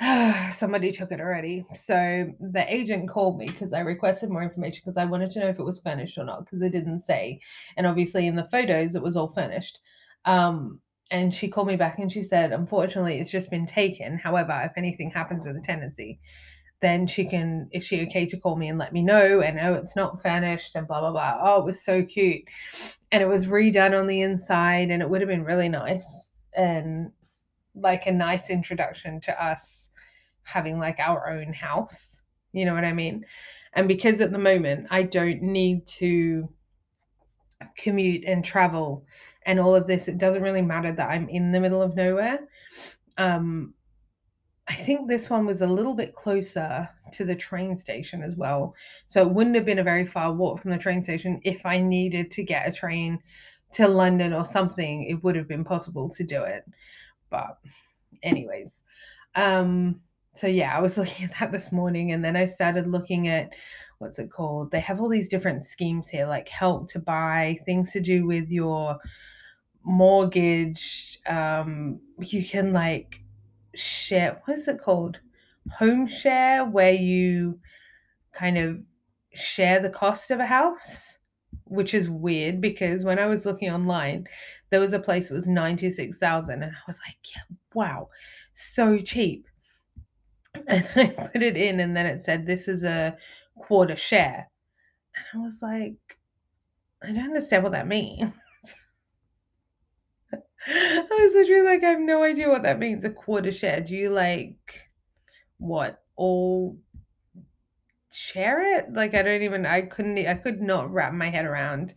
somebody 0.52 0.92
took 0.92 1.10
it 1.10 1.20
already. 1.20 1.64
So 1.74 2.30
the 2.40 2.72
agent 2.72 3.08
called 3.08 3.38
me 3.38 3.46
because 3.46 3.72
I 3.72 3.80
requested 3.80 4.30
more 4.30 4.42
information 4.42 4.82
because 4.84 4.96
I 4.96 5.04
wanted 5.04 5.30
to 5.32 5.40
know 5.40 5.48
if 5.48 5.58
it 5.58 5.64
was 5.64 5.80
furnished 5.80 6.18
or 6.18 6.24
not 6.24 6.44
because 6.44 6.62
it 6.62 6.70
didn't 6.70 7.00
say. 7.00 7.40
And 7.76 7.86
obviously 7.86 8.26
in 8.26 8.36
the 8.36 8.44
photos 8.44 8.94
it 8.94 9.02
was 9.02 9.16
all 9.16 9.32
furnished. 9.32 9.80
Um, 10.24 10.80
and 11.10 11.34
she 11.34 11.48
called 11.48 11.68
me 11.68 11.76
back 11.76 11.98
and 11.98 12.12
she 12.12 12.22
said, 12.22 12.52
unfortunately, 12.52 13.18
it's 13.18 13.30
just 13.30 13.50
been 13.50 13.66
taken. 13.66 14.18
However, 14.18 14.60
if 14.64 14.72
anything 14.76 15.10
happens 15.10 15.44
with 15.44 15.54
the 15.54 15.62
tenancy, 15.62 16.20
then 16.80 17.06
she 17.06 17.24
can, 17.24 17.68
is 17.72 17.84
she 17.84 18.02
okay 18.02 18.24
to 18.26 18.36
call 18.36 18.56
me 18.56 18.68
and 18.68 18.78
let 18.78 18.92
me 18.92 19.02
know? 19.02 19.40
And 19.40 19.58
oh, 19.60 19.74
it's 19.74 19.96
not 19.96 20.22
furnished 20.22 20.74
and 20.74 20.86
blah, 20.86 21.00
blah, 21.00 21.10
blah. 21.10 21.38
Oh, 21.42 21.60
it 21.60 21.64
was 21.64 21.82
so 21.82 22.04
cute. 22.04 22.42
And 23.10 23.22
it 23.22 23.26
was 23.26 23.46
redone 23.46 23.98
on 23.98 24.06
the 24.06 24.20
inside 24.20 24.90
and 24.90 25.02
it 25.02 25.10
would 25.10 25.20
have 25.20 25.28
been 25.28 25.44
really 25.44 25.68
nice 25.68 26.28
and 26.54 27.10
like 27.74 28.06
a 28.06 28.12
nice 28.12 28.50
introduction 28.50 29.20
to 29.20 29.44
us 29.44 29.90
having 30.42 30.78
like 30.78 30.98
our 30.98 31.28
own 31.28 31.52
house. 31.52 32.22
You 32.52 32.64
know 32.64 32.74
what 32.74 32.84
I 32.84 32.92
mean? 32.92 33.24
And 33.72 33.88
because 33.88 34.20
at 34.20 34.32
the 34.32 34.38
moment 34.38 34.86
I 34.90 35.02
don't 35.02 35.42
need 35.42 35.86
to 35.86 36.48
commute 37.76 38.24
and 38.24 38.44
travel 38.44 39.04
and 39.44 39.58
all 39.58 39.74
of 39.74 39.86
this, 39.86 40.08
it 40.08 40.18
doesn't 40.18 40.42
really 40.42 40.62
matter 40.62 40.92
that 40.92 41.10
I'm 41.10 41.28
in 41.28 41.52
the 41.52 41.60
middle 41.60 41.82
of 41.82 41.96
nowhere. 41.96 42.40
Um, 43.16 43.74
I 44.68 44.74
think 44.74 45.08
this 45.08 45.30
one 45.30 45.46
was 45.46 45.62
a 45.62 45.66
little 45.66 45.94
bit 45.94 46.14
closer 46.14 46.88
to 47.12 47.24
the 47.24 47.34
train 47.34 47.76
station 47.76 48.22
as 48.22 48.36
well. 48.36 48.74
So 49.06 49.22
it 49.22 49.30
wouldn't 49.32 49.56
have 49.56 49.64
been 49.64 49.78
a 49.78 49.84
very 49.84 50.04
far 50.04 50.32
walk 50.32 50.60
from 50.60 50.70
the 50.70 50.78
train 50.78 51.02
station 51.02 51.40
if 51.42 51.64
I 51.64 51.78
needed 51.80 52.30
to 52.32 52.42
get 52.42 52.68
a 52.68 52.72
train 52.72 53.18
to 53.72 53.88
London 53.88 54.32
or 54.32 54.44
something, 54.44 55.04
it 55.04 55.22
would 55.24 55.36
have 55.36 55.48
been 55.48 55.64
possible 55.64 56.08
to 56.10 56.22
do 56.24 56.42
it. 56.42 56.64
But 57.30 57.58
anyways, 58.22 58.84
um 59.34 60.00
so 60.34 60.46
yeah, 60.46 60.76
I 60.76 60.80
was 60.80 60.98
looking 60.98 61.26
at 61.26 61.38
that 61.40 61.52
this 61.52 61.72
morning 61.72 62.12
and 62.12 62.24
then 62.24 62.36
I 62.36 62.44
started 62.44 62.86
looking 62.86 63.28
at 63.28 63.54
what's 63.98 64.18
it 64.18 64.30
called? 64.30 64.70
They 64.70 64.80
have 64.80 65.00
all 65.00 65.08
these 65.08 65.28
different 65.28 65.64
schemes 65.64 66.08
here 66.08 66.26
like 66.26 66.48
help 66.48 66.90
to 66.92 66.98
buy, 66.98 67.58
things 67.64 67.92
to 67.92 68.00
do 68.00 68.26
with 68.26 68.50
your 68.50 68.98
mortgage, 69.82 71.18
um 71.26 72.00
you 72.20 72.44
can 72.44 72.72
like 72.72 73.22
share 73.78 74.40
what 74.44 74.58
is 74.58 74.68
it 74.68 74.80
called? 74.80 75.18
Home 75.78 76.06
share 76.06 76.64
where 76.64 76.92
you 76.92 77.58
kind 78.32 78.58
of 78.58 78.78
share 79.34 79.80
the 79.80 79.90
cost 79.90 80.30
of 80.30 80.40
a 80.40 80.46
house, 80.46 81.18
which 81.64 81.94
is 81.94 82.08
weird 82.10 82.60
because 82.60 83.04
when 83.04 83.18
I 83.18 83.26
was 83.26 83.46
looking 83.46 83.70
online, 83.70 84.26
there 84.70 84.80
was 84.80 84.92
a 84.92 84.98
place 84.98 85.28
that 85.28 85.34
was 85.34 85.46
96,000 85.46 86.62
and 86.62 86.72
I 86.72 86.80
was 86.86 86.98
like, 87.06 87.16
yeah, 87.34 87.42
wow, 87.74 88.08
so 88.54 88.98
cheap. 88.98 89.46
And 90.66 90.88
I 90.96 91.06
put 91.06 91.42
it 91.42 91.56
in 91.56 91.80
and 91.80 91.96
then 91.96 92.06
it 92.06 92.24
said 92.24 92.46
this 92.46 92.68
is 92.68 92.82
a 92.82 93.16
quarter 93.56 93.94
share. 93.94 94.48
And 95.14 95.40
I 95.40 95.44
was 95.44 95.60
like, 95.62 95.94
I 97.02 97.12
don't 97.12 97.24
understand 97.24 97.62
what 97.62 97.72
that 97.72 97.86
means. 97.86 98.32
I 100.66 101.06
was 101.10 101.34
literally 101.34 101.62
like, 101.62 101.84
I 101.84 101.90
have 101.90 102.00
no 102.00 102.22
idea 102.22 102.48
what 102.48 102.62
that 102.64 102.78
means. 102.78 103.04
A 103.04 103.10
quarter 103.10 103.52
share. 103.52 103.80
Do 103.80 103.96
you 103.96 104.10
like 104.10 104.88
what 105.58 106.02
all 106.16 106.76
share 108.10 108.78
it? 108.78 108.92
Like 108.92 109.14
I 109.14 109.22
don't 109.22 109.42
even 109.42 109.66
I 109.66 109.82
couldn't 109.82 110.18
I 110.26 110.34
could 110.34 110.60
not 110.60 110.92
wrap 110.92 111.12
my 111.12 111.30
head 111.30 111.44
around. 111.44 111.94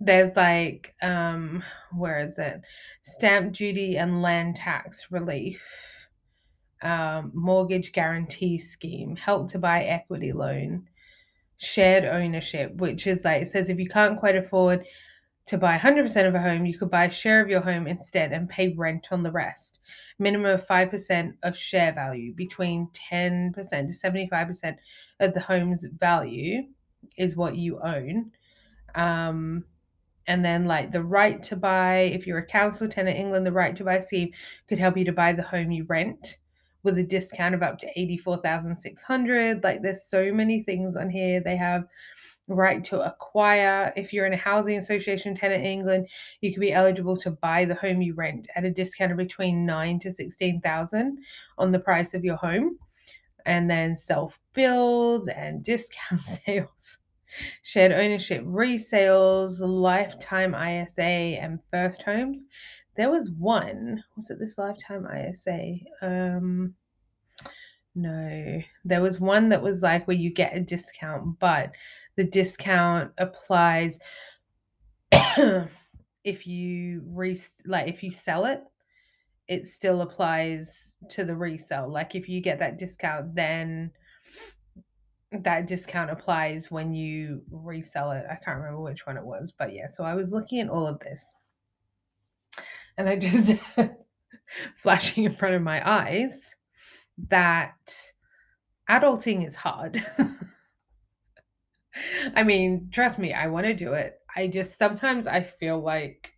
There's 0.00 0.34
like 0.36 0.94
um 1.02 1.62
where 1.96 2.20
is 2.20 2.38
it? 2.38 2.62
Stamp 3.02 3.52
duty 3.52 3.96
and 3.96 4.22
land 4.22 4.56
tax 4.56 5.10
relief. 5.10 5.62
Um, 6.82 7.30
mortgage 7.32 7.92
guarantee 7.92 8.58
scheme, 8.58 9.14
help 9.14 9.48
to 9.52 9.58
buy 9.60 9.84
equity 9.84 10.32
loan, 10.32 10.88
shared 11.56 12.04
ownership, 12.04 12.74
which 12.74 13.06
is 13.06 13.24
like 13.24 13.42
it 13.42 13.52
says 13.52 13.70
if 13.70 13.78
you 13.78 13.88
can't 13.88 14.18
quite 14.18 14.34
afford 14.34 14.84
to 15.46 15.58
buy 15.58 15.76
100% 15.76 16.26
of 16.26 16.34
a 16.34 16.40
home, 16.40 16.64
you 16.64 16.78
could 16.78 16.90
buy 16.90 17.06
a 17.06 17.10
share 17.10 17.40
of 17.40 17.48
your 17.48 17.60
home 17.60 17.86
instead 17.86 18.32
and 18.32 18.48
pay 18.48 18.74
rent 18.76 19.08
on 19.10 19.22
the 19.22 19.32
rest. 19.32 19.80
Minimum 20.18 20.52
of 20.52 20.66
5% 20.66 21.32
of 21.42 21.56
share 21.56 21.92
value, 21.92 22.32
between 22.34 22.88
10% 23.10 23.54
to 23.54 23.62
75% 23.62 24.76
of 25.20 25.34
the 25.34 25.40
home's 25.40 25.84
value 25.98 26.62
is 27.16 27.36
what 27.36 27.56
you 27.56 27.80
own. 27.82 28.30
Um, 28.94 29.64
and 30.28 30.44
then, 30.44 30.66
like 30.66 30.92
the 30.92 31.02
right 31.02 31.42
to 31.44 31.56
buy, 31.56 32.10
if 32.14 32.26
you're 32.26 32.38
a 32.38 32.46
council 32.46 32.88
tenant 32.88 33.16
in 33.16 33.24
England, 33.24 33.44
the 33.44 33.52
right 33.52 33.74
to 33.74 33.84
buy 33.84 33.98
scheme 33.98 34.30
could 34.68 34.78
help 34.78 34.96
you 34.96 35.04
to 35.04 35.12
buy 35.12 35.32
the 35.32 35.42
home 35.42 35.72
you 35.72 35.84
rent 35.88 36.38
with 36.84 36.98
a 36.98 37.02
discount 37.02 37.54
of 37.54 37.62
up 37.62 37.78
to 37.78 38.00
84,600. 38.00 39.64
Like, 39.64 39.82
there's 39.82 40.04
so 40.04 40.32
many 40.32 40.62
things 40.62 40.96
on 40.96 41.10
here. 41.10 41.40
They 41.40 41.56
have 41.56 41.84
right 42.48 42.82
to 42.84 43.00
acquire. 43.00 43.92
If 43.96 44.12
you're 44.12 44.26
in 44.26 44.32
a 44.32 44.38
housing 44.38 44.78
association 44.78 45.34
tenant 45.34 45.64
in 45.64 45.70
England, 45.70 46.08
you 46.40 46.52
could 46.52 46.60
be 46.60 46.72
eligible 46.72 47.16
to 47.18 47.30
buy 47.30 47.64
the 47.64 47.74
home 47.74 48.02
you 48.02 48.14
rent 48.14 48.48
at 48.54 48.64
a 48.64 48.70
discount 48.70 49.12
of 49.12 49.18
between 49.18 49.66
nine 49.66 49.98
to 50.00 50.12
sixteen 50.12 50.60
thousand 50.60 51.18
on 51.58 51.72
the 51.72 51.78
price 51.78 52.14
of 52.14 52.24
your 52.24 52.36
home, 52.36 52.78
and 53.46 53.70
then 53.70 53.96
self 53.96 54.38
build 54.52 55.28
and 55.28 55.64
discount 55.64 56.22
sales. 56.46 56.98
Shared 57.62 57.92
ownership 57.92 58.44
resales, 58.44 59.58
lifetime 59.60 60.54
ISA, 60.54 61.02
and 61.02 61.60
first 61.70 62.02
homes. 62.02 62.44
There 62.94 63.10
was 63.10 63.30
one, 63.30 64.04
was 64.16 64.28
it 64.28 64.38
this 64.38 64.58
lifetime 64.58 65.06
ISA? 65.06 65.76
Um, 66.02 66.74
no, 67.94 68.62
there 68.84 69.02
was 69.02 69.20
one 69.20 69.48
that 69.50 69.62
was 69.62 69.82
like 69.82 70.06
where 70.06 70.16
you 70.16 70.30
get 70.30 70.56
a 70.56 70.60
discount, 70.60 71.38
but 71.38 71.72
the 72.16 72.24
discount 72.24 73.12
applies 73.18 73.98
if 76.24 76.46
you 76.46 77.02
re 77.06 77.38
like 77.66 77.88
if 77.88 78.02
you 78.02 78.10
sell 78.10 78.46
it, 78.46 78.62
it 79.48 79.68
still 79.68 80.00
applies 80.00 80.94
to 81.10 81.24
the 81.24 81.36
resale. 81.36 81.88
Like 81.88 82.14
if 82.14 82.28
you 82.28 82.40
get 82.40 82.58
that 82.60 82.78
discount, 82.78 83.34
then 83.34 83.90
that 85.32 85.66
discount 85.66 86.10
applies 86.10 86.70
when 86.70 86.94
you 86.94 87.42
resell 87.50 88.12
it. 88.12 88.24
I 88.30 88.36
can't 88.36 88.58
remember 88.58 88.80
which 88.80 89.06
one 89.06 89.18
it 89.18 89.24
was, 89.24 89.52
but 89.52 89.74
yeah. 89.74 89.86
So 89.86 90.02
I 90.04 90.14
was 90.14 90.32
looking 90.32 90.60
at 90.60 90.70
all 90.70 90.86
of 90.86 90.98
this, 91.00 91.26
and 92.96 93.06
I 93.06 93.16
just 93.16 93.52
flashing 94.76 95.24
in 95.24 95.32
front 95.32 95.56
of 95.56 95.62
my 95.62 95.86
eyes 95.86 96.54
that 97.28 98.12
adulting 98.88 99.46
is 99.46 99.54
hard. 99.54 100.02
I 102.34 102.42
mean, 102.42 102.88
trust 102.90 103.18
me, 103.18 103.32
I 103.32 103.48
want 103.48 103.66
to 103.66 103.74
do 103.74 103.92
it. 103.92 104.18
I 104.34 104.48
just 104.48 104.78
sometimes 104.78 105.26
I 105.26 105.42
feel 105.42 105.80
like 105.80 106.32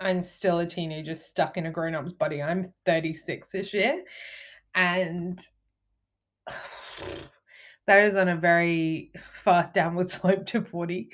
I'm 0.00 0.22
still 0.22 0.60
a 0.60 0.66
teenager 0.66 1.14
stuck 1.14 1.56
in 1.56 1.66
a 1.66 1.70
grown 1.70 1.94
up's 1.94 2.12
body. 2.12 2.42
I'm 2.42 2.64
36 2.86 3.48
this 3.52 3.74
year. 3.74 4.04
And 4.74 5.40
that 7.86 8.04
is 8.04 8.14
on 8.14 8.28
a 8.28 8.36
very 8.36 9.12
fast 9.32 9.74
downward 9.74 10.10
slope 10.10 10.46
to 10.46 10.64
40. 10.64 11.10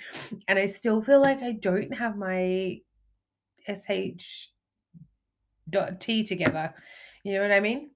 And 0.48 0.58
I 0.58 0.66
still 0.66 1.02
feel 1.02 1.20
like 1.20 1.42
I 1.42 1.52
don't 1.52 1.94
have 1.94 2.16
my 2.16 2.80
SH 3.68 4.48
dot 5.70 6.00
T 6.00 6.24
together. 6.24 6.74
You 7.24 7.34
know 7.34 7.42
what 7.42 7.52
I 7.52 7.60
mean? 7.60 7.90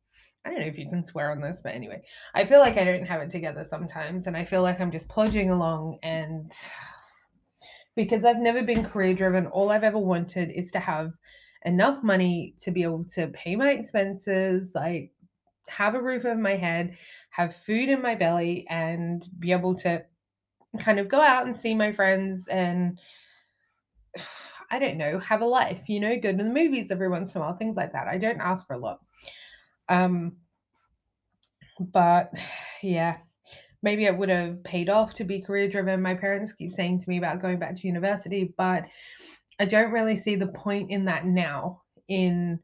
I 0.49 0.51
don't 0.51 0.61
know 0.61 0.67
if 0.67 0.79
you 0.79 0.89
can 0.89 1.05
swear 1.05 1.31
on 1.31 1.43
this, 1.43 1.61
but 1.63 1.75
anyway, 1.75 2.01
I 2.35 2.47
feel 2.47 2.61
like 2.61 2.79
I 2.79 2.85
don't 2.85 3.05
have 3.05 3.21
it 3.21 3.29
together 3.29 3.65
sometimes, 3.65 4.27
and 4.27 4.35
I 4.35 4.47
feel 4.47 4.63
like 4.63 4.81
I'm 4.81 4.91
just 4.91 5.07
plodding 5.07 5.51
along. 5.51 5.99
And 6.03 6.51
because 7.97 8.25
I've 8.25 8.39
never 8.39 8.63
been 8.63 8.83
career 8.83 9.13
driven, 9.13 9.47
all 9.49 9.71
I've 9.71 9.85
ever 9.85 9.99
wanted 9.99 10.51
is 10.51 10.71
to 10.71 10.81
have 10.81 11.13
enough 11.67 12.03
money 12.03 12.55
to 12.61 12.71
be 12.71 12.83
able 12.83 13.05
to 13.15 13.29
pay 13.29 13.57
my 13.57 13.73
expenses, 13.73 14.73
like 14.75 15.13
have 15.69 15.95
a 15.95 16.03
roof 16.03 16.25
over 16.25 16.41
my 16.41 16.57
head, 16.57 16.97
have 17.29 17.55
food 17.55 17.91
in 17.91 18.01
my 18.01 18.15
belly, 18.15 18.67
and 18.71 19.29
be 19.39 19.53
able 19.53 19.75
to 19.75 20.03
kind 20.79 20.99
of 20.99 21.09
go 21.09 21.21
out 21.21 21.45
and 21.45 21.55
see 21.55 21.75
my 21.75 21.93
friends 21.93 22.49
and 22.49 22.99
I 24.71 24.79
don't 24.79 24.97
know, 24.97 25.19
have 25.19 25.43
a 25.43 25.47
life, 25.47 25.89
you 25.89 26.01
know, 26.01 26.19
go 26.19 26.31
to 26.33 26.43
the 26.43 26.51
movies 26.51 26.91
every 26.91 27.11
once 27.11 27.35
in 27.35 27.41
a 27.43 27.45
while, 27.45 27.55
things 27.55 27.77
like 27.77 27.93
that. 27.93 28.09
I 28.09 28.17
don't 28.17 28.41
ask 28.41 28.67
for 28.67 28.73
a 28.73 28.79
lot. 28.79 29.01
Um, 29.89 30.37
but 31.79 32.33
yeah, 32.83 33.19
maybe 33.83 34.05
it 34.05 34.17
would 34.17 34.29
have 34.29 34.63
paid 34.65 34.89
off 34.89 35.15
to 35.15 35.25
be 35.25 35.41
career 35.41 35.69
driven. 35.69 36.03
My 36.03 36.15
parents 36.15 36.53
keep 36.53 36.73
saying 36.73 37.01
to 37.01 37.09
me 37.09 37.19
about 37.19 37.43
going 37.43 37.59
back 37.59 37.77
to 37.77 37.87
university, 37.87 38.55
but 38.57 38.87
I 39.61 39.65
don't 39.65 39.93
really 39.93 40.17
see 40.17 40.37
the 40.37 40.49
point 40.49 40.91
in 40.91 41.07
that 41.07 41.27
now 41.27 41.83
in 42.09 42.61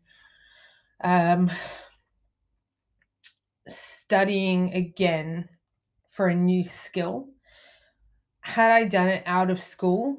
um, 1.03 1.51
studying 3.69 4.73
again 4.75 5.49
for 6.11 6.29
a 6.29 6.35
new 6.35 6.67
skill 6.69 7.29
had 8.45 8.71
I 8.71 8.85
done 8.85 9.09
it 9.09 9.23
out 9.25 9.51
of 9.51 9.59
school 9.59 10.19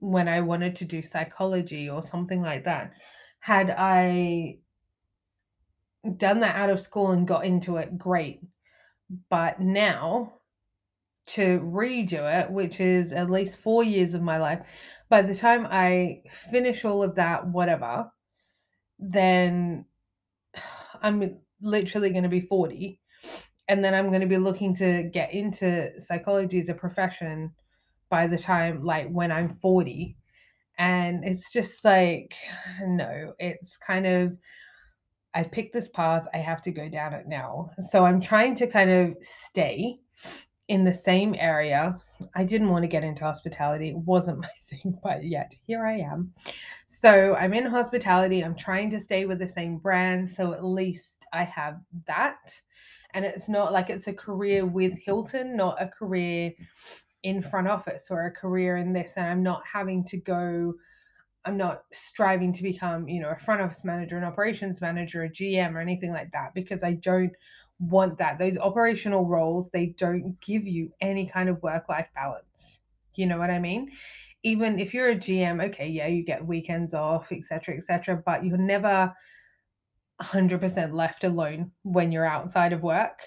when 0.00 0.28
I 0.28 0.40
wanted 0.40 0.74
to 0.76 0.86
do 0.86 1.02
psychology 1.02 1.90
or 1.90 2.02
something 2.02 2.40
like 2.40 2.64
that, 2.64 2.94
had 3.38 3.68
I 3.76 4.60
done 6.16 6.40
that 6.40 6.56
out 6.56 6.70
of 6.70 6.80
school 6.80 7.12
and 7.12 7.26
got 7.26 7.44
into 7.44 7.76
it, 7.76 7.98
great. 7.98 8.40
But 9.30 9.60
now 9.60 10.34
to 11.24 11.60
redo 11.60 12.42
it, 12.42 12.50
which 12.50 12.80
is 12.80 13.12
at 13.12 13.30
least 13.30 13.60
four 13.60 13.84
years 13.84 14.14
of 14.14 14.22
my 14.22 14.38
life, 14.38 14.66
by 15.08 15.22
the 15.22 15.34
time 15.34 15.66
I 15.70 16.22
finish 16.30 16.84
all 16.84 17.02
of 17.02 17.14
that, 17.16 17.46
whatever, 17.46 18.10
then 18.98 19.84
I'm 21.02 21.38
literally 21.60 22.10
going 22.10 22.24
to 22.24 22.28
be 22.28 22.40
40. 22.40 22.98
And 23.68 23.84
then 23.84 23.94
I'm 23.94 24.08
going 24.08 24.20
to 24.20 24.26
be 24.26 24.38
looking 24.38 24.74
to 24.76 25.04
get 25.04 25.32
into 25.32 25.98
psychology 25.98 26.60
as 26.60 26.68
a 26.68 26.74
profession 26.74 27.52
by 28.10 28.26
the 28.26 28.38
time, 28.38 28.84
like, 28.84 29.08
when 29.08 29.30
I'm 29.30 29.48
40. 29.48 30.16
And 30.78 31.24
it's 31.24 31.52
just 31.52 31.84
like, 31.84 32.34
no, 32.82 33.34
it's 33.38 33.76
kind 33.76 34.06
of, 34.06 34.32
I 35.34 35.42
picked 35.42 35.72
this 35.72 35.88
path, 35.88 36.26
I 36.34 36.38
have 36.38 36.62
to 36.62 36.70
go 36.70 36.88
down 36.88 37.14
it 37.14 37.26
now. 37.26 37.70
So 37.80 38.04
I'm 38.04 38.20
trying 38.20 38.54
to 38.56 38.66
kind 38.66 38.90
of 38.90 39.16
stay 39.20 39.98
in 40.68 40.84
the 40.84 40.92
same 40.92 41.34
area. 41.38 41.98
I 42.34 42.44
didn't 42.44 42.70
want 42.70 42.82
to 42.84 42.88
get 42.88 43.04
into 43.04 43.24
hospitality. 43.24 43.90
It 43.90 43.96
wasn't 43.96 44.40
my 44.42 44.48
thing, 44.58 44.98
but 45.02 45.24
yet 45.24 45.54
here 45.66 45.84
I 45.86 45.98
am. 45.98 46.32
So 46.86 47.34
I'm 47.34 47.54
in 47.54 47.66
hospitality. 47.66 48.42
I'm 48.42 48.54
trying 48.54 48.90
to 48.90 49.00
stay 49.00 49.26
with 49.26 49.38
the 49.38 49.48
same 49.48 49.78
brand. 49.78 50.28
So 50.28 50.52
at 50.52 50.64
least 50.64 51.26
I 51.32 51.44
have 51.44 51.80
that. 52.06 52.60
And 53.14 53.24
it's 53.24 53.48
not 53.48 53.72
like 53.72 53.90
it's 53.90 54.06
a 54.06 54.14
career 54.14 54.64
with 54.64 54.98
Hilton, 54.98 55.56
not 55.56 55.80
a 55.80 55.88
career 55.88 56.52
in 57.22 57.42
front 57.42 57.68
office 57.68 58.08
or 58.10 58.26
a 58.26 58.30
career 58.30 58.76
in 58.76 58.92
this. 58.92 59.14
And 59.16 59.26
I'm 59.26 59.42
not 59.42 59.62
having 59.66 60.04
to 60.04 60.16
go, 60.16 60.74
I'm 61.44 61.56
not 61.56 61.84
striving 61.92 62.52
to 62.52 62.62
become, 62.62 63.08
you 63.08 63.20
know, 63.20 63.30
a 63.30 63.38
front 63.38 63.60
office 63.60 63.84
manager, 63.84 64.16
an 64.16 64.24
operations 64.24 64.80
manager, 64.80 65.24
a 65.24 65.28
GM, 65.28 65.74
or 65.74 65.80
anything 65.80 66.12
like 66.12 66.30
that, 66.32 66.54
because 66.54 66.82
I 66.84 66.92
don't 66.92 67.32
want 67.80 68.18
that. 68.18 68.38
Those 68.38 68.56
operational 68.58 69.26
roles, 69.26 69.70
they 69.70 69.86
don't 69.86 70.40
give 70.40 70.66
you 70.66 70.92
any 71.00 71.26
kind 71.26 71.48
of 71.48 71.62
work 71.62 71.88
life 71.88 72.08
balance. 72.14 72.80
You 73.16 73.26
know 73.26 73.38
what 73.38 73.50
I 73.50 73.58
mean? 73.58 73.90
Even 74.44 74.78
if 74.78 74.94
you're 74.94 75.10
a 75.10 75.16
GM, 75.16 75.64
okay, 75.66 75.88
yeah, 75.88 76.06
you 76.06 76.24
get 76.24 76.46
weekends 76.46 76.94
off, 76.94 77.32
etc., 77.32 77.76
etc., 77.76 78.22
but 78.24 78.44
you're 78.44 78.56
never 78.56 79.12
100% 80.20 80.94
left 80.94 81.24
alone 81.24 81.72
when 81.82 82.12
you're 82.12 82.24
outside 82.24 82.72
of 82.72 82.82
work. 82.82 83.18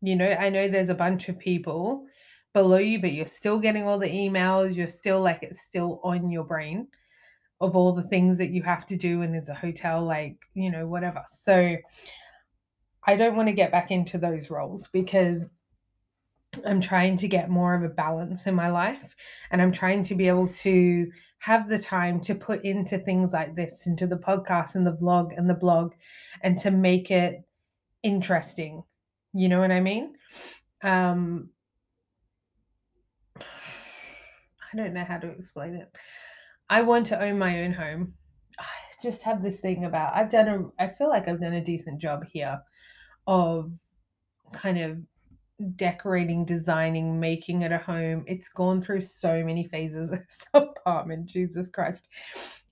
You 0.00 0.16
know, 0.16 0.30
I 0.30 0.48
know 0.48 0.68
there's 0.68 0.88
a 0.88 0.94
bunch 0.94 1.28
of 1.28 1.38
people 1.38 2.06
below 2.54 2.78
you, 2.78 3.00
but 3.00 3.12
you're 3.12 3.26
still 3.26 3.60
getting 3.60 3.86
all 3.86 3.98
the 3.98 4.08
emails. 4.08 4.74
You're 4.74 4.86
still 4.86 5.20
like, 5.20 5.42
it's 5.42 5.60
still 5.60 6.00
on 6.02 6.30
your 6.30 6.44
brain 6.44 6.88
of 7.60 7.76
all 7.76 7.92
the 7.92 8.02
things 8.02 8.38
that 8.38 8.50
you 8.50 8.62
have 8.62 8.86
to 8.86 8.96
do. 8.96 9.22
And 9.22 9.34
there's 9.34 9.48
a 9.48 9.54
hotel, 9.54 10.04
like, 10.04 10.36
you 10.54 10.70
know, 10.70 10.86
whatever. 10.86 11.22
So 11.26 11.76
I 13.04 13.16
don't 13.16 13.36
want 13.36 13.48
to 13.48 13.54
get 13.54 13.72
back 13.72 13.90
into 13.90 14.18
those 14.18 14.50
roles 14.50 14.88
because 14.88 15.48
I'm 16.66 16.80
trying 16.80 17.16
to 17.18 17.28
get 17.28 17.50
more 17.50 17.74
of 17.74 17.82
a 17.82 17.88
balance 17.88 18.46
in 18.46 18.54
my 18.54 18.70
life 18.70 19.14
and 19.50 19.62
I'm 19.62 19.72
trying 19.72 20.02
to 20.04 20.14
be 20.14 20.28
able 20.28 20.48
to 20.48 21.10
have 21.38 21.68
the 21.68 21.78
time 21.78 22.20
to 22.20 22.34
put 22.34 22.64
into 22.64 22.98
things 22.98 23.32
like 23.32 23.54
this, 23.54 23.86
into 23.86 24.06
the 24.06 24.16
podcast 24.16 24.74
and 24.74 24.86
the 24.86 24.92
vlog 24.92 25.36
and 25.36 25.48
the 25.48 25.54
blog, 25.54 25.94
and 26.42 26.58
to 26.58 26.70
make 26.70 27.10
it 27.10 27.42
interesting. 28.02 28.82
You 29.32 29.48
know 29.48 29.60
what 29.60 29.70
I 29.70 29.80
mean? 29.80 30.14
Um, 30.82 31.50
I 33.40 34.76
don't 34.76 34.92
know 34.92 35.04
how 35.04 35.18
to 35.18 35.28
explain 35.28 35.76
it. 35.76 35.90
I 36.70 36.82
want 36.82 37.04
to 37.06 37.20
own 37.20 37.38
my 37.38 37.64
own 37.64 37.72
home. 37.72 38.14
I 38.58 38.64
just 39.02 39.22
have 39.24 39.42
this 39.42 39.60
thing 39.60 39.84
about 39.84 40.14
I've 40.14 40.30
done 40.30 40.48
a 40.48 40.82
I 40.82 40.88
feel 40.88 41.08
like 41.08 41.28
I've 41.28 41.40
done 41.40 41.54
a 41.54 41.64
decent 41.64 42.00
job 42.00 42.24
here 42.24 42.60
of 43.26 43.72
kind 44.52 44.78
of 44.78 44.98
decorating, 45.76 46.44
designing, 46.44 47.20
making 47.20 47.62
it 47.62 47.72
a 47.72 47.78
home. 47.78 48.24
It's 48.26 48.48
gone 48.48 48.80
through 48.80 49.02
so 49.02 49.44
many 49.44 49.66
phases. 49.66 50.10
This 50.10 50.46
apartment, 50.54 51.26
Jesus 51.26 51.68
Christ. 51.68 52.08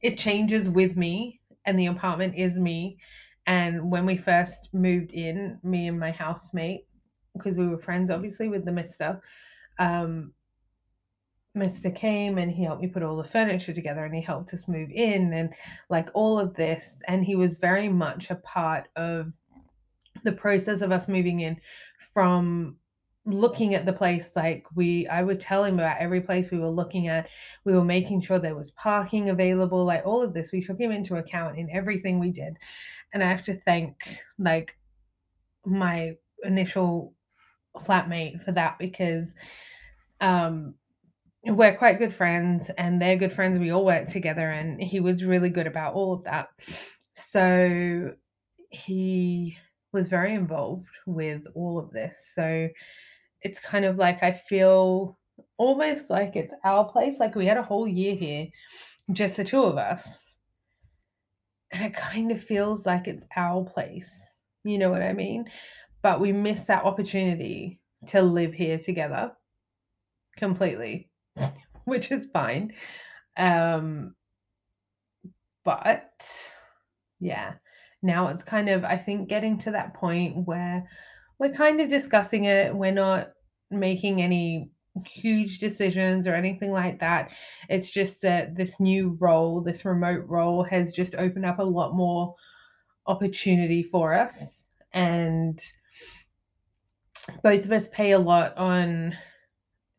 It 0.00 0.16
changes 0.16 0.70
with 0.70 0.96
me, 0.96 1.40
and 1.66 1.78
the 1.78 1.86
apartment 1.86 2.34
is 2.36 2.58
me. 2.58 2.98
And 3.46 3.90
when 3.90 4.06
we 4.06 4.16
first 4.16 4.72
moved 4.72 5.12
in, 5.12 5.58
me 5.62 5.88
and 5.88 5.98
my 5.98 6.10
housemate, 6.10 6.86
because 7.34 7.56
we 7.56 7.66
were 7.66 7.78
friends 7.78 8.10
obviously 8.10 8.48
with 8.48 8.64
the 8.64 8.72
mister, 8.72 9.20
um, 9.78 10.32
Mr. 11.58 11.94
came 11.94 12.38
and 12.38 12.50
he 12.50 12.64
helped 12.64 12.82
me 12.82 12.88
put 12.88 13.02
all 13.02 13.16
the 13.16 13.24
furniture 13.24 13.72
together 13.72 14.04
and 14.04 14.14
he 14.14 14.22
helped 14.22 14.54
us 14.54 14.68
move 14.68 14.90
in 14.90 15.32
and 15.32 15.54
like 15.90 16.08
all 16.14 16.38
of 16.38 16.54
this. 16.54 17.02
And 17.08 17.24
he 17.24 17.36
was 17.36 17.58
very 17.58 17.88
much 17.88 18.30
a 18.30 18.36
part 18.36 18.88
of 18.96 19.32
the 20.24 20.32
process 20.32 20.80
of 20.80 20.92
us 20.92 21.08
moving 21.08 21.40
in 21.40 21.56
from 22.12 22.76
looking 23.26 23.74
at 23.74 23.84
the 23.84 23.92
place 23.92 24.30
like 24.36 24.64
we 24.74 25.06
i 25.08 25.22
would 25.22 25.38
tell 25.38 25.62
him 25.62 25.74
about 25.74 26.00
every 26.00 26.20
place 26.20 26.50
we 26.50 26.58
were 26.58 26.68
looking 26.68 27.08
at 27.08 27.28
we 27.64 27.74
were 27.74 27.84
making 27.84 28.20
sure 28.20 28.38
there 28.38 28.56
was 28.56 28.70
parking 28.70 29.28
available 29.28 29.84
like 29.84 30.02
all 30.06 30.22
of 30.22 30.32
this 30.32 30.50
we 30.50 30.62
took 30.62 30.80
him 30.80 30.90
into 30.90 31.16
account 31.16 31.58
in 31.58 31.68
everything 31.70 32.18
we 32.18 32.30
did 32.30 32.56
and 33.12 33.22
i 33.22 33.28
have 33.28 33.42
to 33.42 33.52
thank 33.52 33.94
like 34.38 34.76
my 35.66 36.14
initial 36.42 37.12
flatmate 37.76 38.42
for 38.42 38.52
that 38.52 38.78
because 38.78 39.34
um 40.22 40.74
we're 41.44 41.76
quite 41.76 41.98
good 41.98 42.12
friends 42.12 42.70
and 42.76 43.00
they're 43.00 43.16
good 43.16 43.32
friends 43.32 43.58
we 43.58 43.70
all 43.70 43.84
work 43.84 44.08
together 44.08 44.50
and 44.50 44.82
he 44.82 45.00
was 45.00 45.24
really 45.24 45.48
good 45.48 45.66
about 45.66 45.94
all 45.94 46.12
of 46.12 46.24
that 46.24 46.48
so 47.14 48.12
he 48.70 49.58
was 49.92 50.08
very 50.08 50.34
involved 50.34 50.98
with 51.06 51.42
all 51.54 51.78
of 51.78 51.90
this. 51.90 52.30
So 52.34 52.68
it's 53.42 53.58
kind 53.58 53.84
of 53.84 53.98
like 53.98 54.22
I 54.22 54.32
feel 54.32 55.18
almost 55.56 56.10
like 56.10 56.36
it's 56.36 56.54
our 56.64 56.90
place. 56.90 57.18
Like 57.18 57.34
we 57.34 57.46
had 57.46 57.56
a 57.56 57.62
whole 57.62 57.88
year 57.88 58.14
here, 58.14 58.46
just 59.12 59.36
the 59.36 59.44
two 59.44 59.62
of 59.62 59.76
us. 59.76 60.36
And 61.70 61.84
it 61.84 61.94
kind 61.94 62.30
of 62.30 62.42
feels 62.42 62.86
like 62.86 63.08
it's 63.08 63.26
our 63.36 63.64
place. 63.64 64.40
You 64.64 64.78
know 64.78 64.90
what 64.90 65.02
I 65.02 65.12
mean? 65.12 65.46
But 66.02 66.20
we 66.20 66.32
miss 66.32 66.64
that 66.66 66.84
opportunity 66.84 67.80
to 68.08 68.22
live 68.22 68.54
here 68.54 68.78
together 68.78 69.32
completely, 70.36 71.07
which 71.90 72.10
is 72.10 72.28
fine. 72.32 72.72
Um, 73.36 74.14
but 75.64 76.50
yeah, 77.20 77.54
now 78.02 78.28
it's 78.28 78.42
kind 78.42 78.68
of, 78.68 78.84
I 78.84 78.96
think, 78.96 79.28
getting 79.28 79.58
to 79.58 79.70
that 79.72 79.94
point 79.94 80.46
where 80.46 80.88
we're 81.38 81.52
kind 81.52 81.80
of 81.80 81.88
discussing 81.88 82.44
it. 82.44 82.74
We're 82.74 82.92
not 82.92 83.32
making 83.70 84.22
any 84.22 84.70
huge 85.06 85.58
decisions 85.58 86.26
or 86.26 86.34
anything 86.34 86.72
like 86.72 87.00
that. 87.00 87.30
It's 87.68 87.90
just 87.90 88.22
that 88.22 88.56
this 88.56 88.80
new 88.80 89.16
role, 89.20 89.60
this 89.60 89.84
remote 89.84 90.24
role, 90.26 90.62
has 90.64 90.92
just 90.92 91.14
opened 91.14 91.46
up 91.46 91.58
a 91.58 91.64
lot 91.64 91.94
more 91.94 92.34
opportunity 93.06 93.82
for 93.82 94.14
us. 94.14 94.64
And 94.92 95.60
both 97.42 97.64
of 97.64 97.72
us 97.72 97.88
pay 97.88 98.12
a 98.12 98.18
lot 98.18 98.56
on 98.56 99.16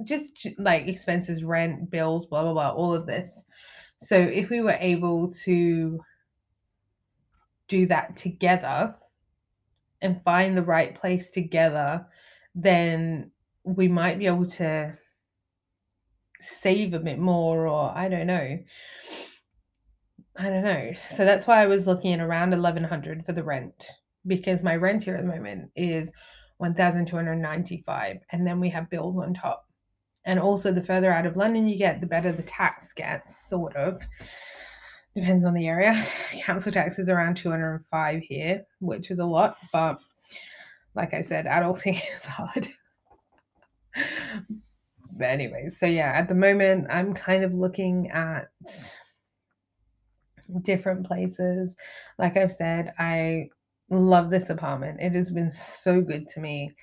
just 0.03 0.47
like 0.57 0.87
expenses, 0.87 1.43
rent, 1.43 1.89
bills, 1.89 2.25
blah, 2.25 2.43
blah, 2.43 2.53
blah, 2.53 2.71
all 2.71 2.93
of 2.93 3.05
this. 3.05 3.43
So 3.97 4.17
if 4.17 4.49
we 4.49 4.61
were 4.61 4.77
able 4.79 5.29
to 5.43 5.99
do 7.67 7.85
that 7.87 8.15
together 8.15 8.95
and 10.01 10.23
find 10.23 10.57
the 10.57 10.63
right 10.63 10.95
place 10.95 11.31
together, 11.31 12.05
then 12.55 13.31
we 13.63 13.87
might 13.87 14.17
be 14.17 14.27
able 14.27 14.47
to 14.47 14.97
save 16.41 16.93
a 16.93 16.99
bit 16.99 17.19
more, 17.19 17.67
or 17.67 17.91
I 17.95 18.07
don't 18.07 18.27
know. 18.27 18.57
I 20.37 20.43
don't 20.43 20.63
know. 20.63 20.91
So 21.09 21.25
that's 21.25 21.45
why 21.47 21.61
I 21.61 21.67
was 21.67 21.85
looking 21.85 22.13
at 22.13 22.21
around 22.21 22.51
1100 22.51 23.25
for 23.25 23.33
the 23.33 23.43
rent 23.43 23.85
because 24.25 24.63
my 24.63 24.75
rent 24.75 25.03
here 25.03 25.15
at 25.15 25.21
the 25.21 25.27
moment 25.27 25.71
is 25.75 26.11
1295 26.57 28.17
and 28.31 28.47
then 28.47 28.59
we 28.59 28.69
have 28.69 28.89
bills 28.89 29.17
on 29.17 29.33
top. 29.33 29.68
And 30.25 30.39
also 30.39 30.71
the 30.71 30.81
further 30.81 31.11
out 31.11 31.25
of 31.25 31.37
London 31.37 31.67
you 31.67 31.77
get, 31.77 32.01
the 32.01 32.07
better 32.07 32.31
the 32.31 32.43
tax 32.43 32.93
gets, 32.93 33.47
sort 33.49 33.75
of 33.75 34.05
depends 35.15 35.43
on 35.43 35.53
the 35.53 35.67
area. 35.67 35.93
Council 36.41 36.71
tax 36.71 36.99
is 36.99 37.09
around 37.09 37.35
205 37.37 38.21
here, 38.21 38.63
which 38.79 39.11
is 39.11 39.19
a 39.19 39.25
lot, 39.25 39.57
but 39.71 39.99
like 40.95 41.13
I 41.13 41.21
said, 41.21 41.45
adulting 41.45 42.01
is 42.15 42.25
hard. 42.25 42.67
but 45.17 45.25
anyways, 45.25 45.79
so 45.79 45.85
yeah, 45.85 46.11
at 46.13 46.27
the 46.27 46.35
moment 46.35 46.87
I'm 46.89 47.13
kind 47.13 47.43
of 47.43 47.53
looking 47.53 48.09
at 48.11 48.49
different 50.61 51.05
places. 51.05 51.75
Like 52.17 52.37
I've 52.37 52.51
said, 52.51 52.93
I 52.97 53.49
love 53.89 54.29
this 54.29 54.49
apartment. 54.49 54.99
It 55.01 55.13
has 55.13 55.31
been 55.31 55.51
so 55.51 56.01
good 56.01 56.27
to 56.29 56.39
me. 56.39 56.75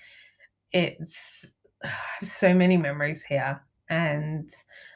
It's 0.72 1.55
so 2.22 2.54
many 2.54 2.76
memories 2.76 3.22
here. 3.22 3.60
and 3.88 4.50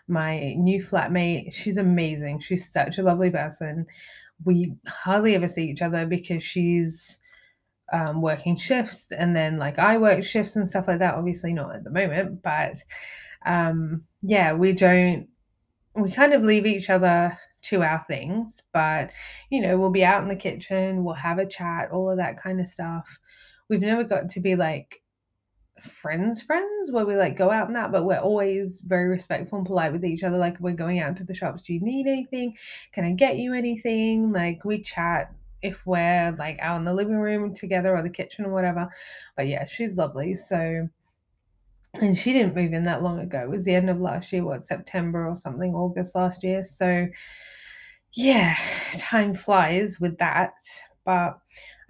my 0.09 0.55
new 0.55 0.83
flatmate, 0.83 1.53
she's 1.53 1.77
amazing. 1.77 2.41
She's 2.41 2.71
such 2.73 2.99
a 2.99 3.03
lovely 3.03 3.31
person. 3.31 3.87
We 4.45 4.75
hardly 4.87 5.35
ever 5.35 5.47
see 5.47 5.69
each 5.71 5.83
other 5.83 6.07
because 6.07 6.43
she's 6.43 7.19
um, 7.93 8.23
working 8.23 8.57
shifts 8.57 9.13
and 9.13 9.35
then 9.35 9.59
like 9.59 9.79
I 9.79 9.99
work 9.99 10.23
shifts 10.25 10.57
and 10.57 10.69
stuff 10.69 10.89
like 10.89 10.99
that. 11.01 11.15
Obviously, 11.15 11.53
not 11.53 11.75
at 11.75 11.85
the 11.85 11.91
moment, 11.91 12.43
but 12.43 12.83
um, 13.47 14.05
yeah, 14.23 14.53
we 14.53 14.73
don't, 14.73 15.29
we 15.95 16.11
kind 16.11 16.33
of 16.33 16.43
leave 16.43 16.67
each 16.67 16.91
other 16.91 17.37
to 17.63 17.83
our 17.83 18.05
things, 18.07 18.63
but 18.73 19.11
you 19.51 19.61
know, 19.61 19.79
we'll 19.79 19.91
be 19.91 20.05
out 20.05 20.23
in 20.23 20.29
the 20.29 20.37
kitchen, 20.37 21.05
we'll 21.05 21.15
have 21.15 21.39
a 21.39 21.47
chat, 21.47 21.91
all 21.91 22.11
of 22.11 22.17
that 22.17 22.41
kind 22.41 22.61
of 22.61 22.67
stuff. 22.67 23.19
We've 23.69 23.81
never 23.81 24.05
got 24.05 24.29
to 24.31 24.41
be 24.41 24.57
like 24.57 25.03
friends 25.83 26.43
friends 26.43 26.93
where 26.93 27.07
we 27.07 27.15
like 27.17 27.37
go 27.37 27.51
out 27.51 27.67
and 27.67 27.77
that 27.77 27.93
but 27.93 28.05
we're 28.05 28.19
always 28.19 28.81
very 28.83 29.09
respectful 29.09 29.59
and 29.59 29.67
polite 29.67 29.93
with 29.93 30.05
each 30.05 30.23
other 30.23 30.39
like 30.39 30.59
we're 30.61 30.73
going 30.73 31.01
out 31.01 31.17
to 31.17 31.25
the 31.25 31.35
shops 31.35 31.63
do 31.63 31.75
you 31.75 31.81
need 31.81 32.07
anything? 32.07 32.57
Can 32.93 33.05
i 33.05 33.13
get 33.13 33.39
you 33.39 33.55
anything? 33.55 34.33
Like 34.33 34.65
we 34.65 34.83
chat 34.83 35.33
if 35.63 35.87
we're 35.87 36.35
like 36.39 36.59
out 36.61 36.79
in 36.79 36.85
the 36.85 36.95
living 36.95 37.17
room 37.19 37.53
together 37.53 37.95
or 37.95 38.03
the 38.03 38.11
kitchen 38.11 38.45
or 38.45 38.53
whatever. 38.53 38.89
But 39.37 39.49
yeah 39.49 39.65
she's 39.65 39.97
lovely 39.97 40.35
so 40.35 40.89
and 41.95 42.17
she 42.17 42.33
didn't 42.33 42.55
move 42.55 42.73
in 42.73 42.85
that 42.85 43.03
long 43.03 43.19
ago. 43.19 43.41
It 43.41 43.51
was 43.51 43.65
the 43.65 43.75
end 43.75 43.91
of 43.91 44.01
last 44.01 44.33
year 44.33 44.45
what 44.45 44.65
september 44.65 45.27
or 45.27 45.37
something 45.37 45.75
august 45.75 46.15
last 46.15 46.45
year. 46.45 46.65
So 46.65 47.09
yeah 48.13 48.55
time 48.99 49.35
flies 49.35 50.01
with 50.01 50.19
that. 50.19 50.53
But 51.05 51.39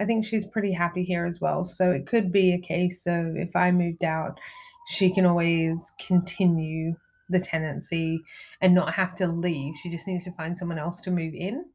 I 0.01 0.07
think 0.07 0.25
she's 0.25 0.47
pretty 0.47 0.73
happy 0.73 1.05
here 1.05 1.27
as 1.27 1.41
well. 1.41 1.63
So 1.63 1.91
it 1.91 2.07
could 2.07 2.33
be 2.33 2.53
a 2.53 2.59
case 2.59 3.07
of 3.07 3.37
if 3.37 3.55
I 3.55 3.71
moved 3.71 4.03
out, 4.03 4.41
she 4.89 5.13
can 5.13 5.27
always 5.27 5.93
continue 6.05 6.97
the 7.29 7.39
tenancy 7.39 8.21
and 8.61 8.75
not 8.75 8.95
have 8.95 9.15
to 9.17 9.27
leave. 9.27 9.77
She 9.77 9.91
just 9.91 10.07
needs 10.07 10.25
to 10.25 10.33
find 10.33 10.57
someone 10.57 10.79
else 10.79 11.01
to 11.03 11.11
move 11.11 11.35
in. 11.35 11.67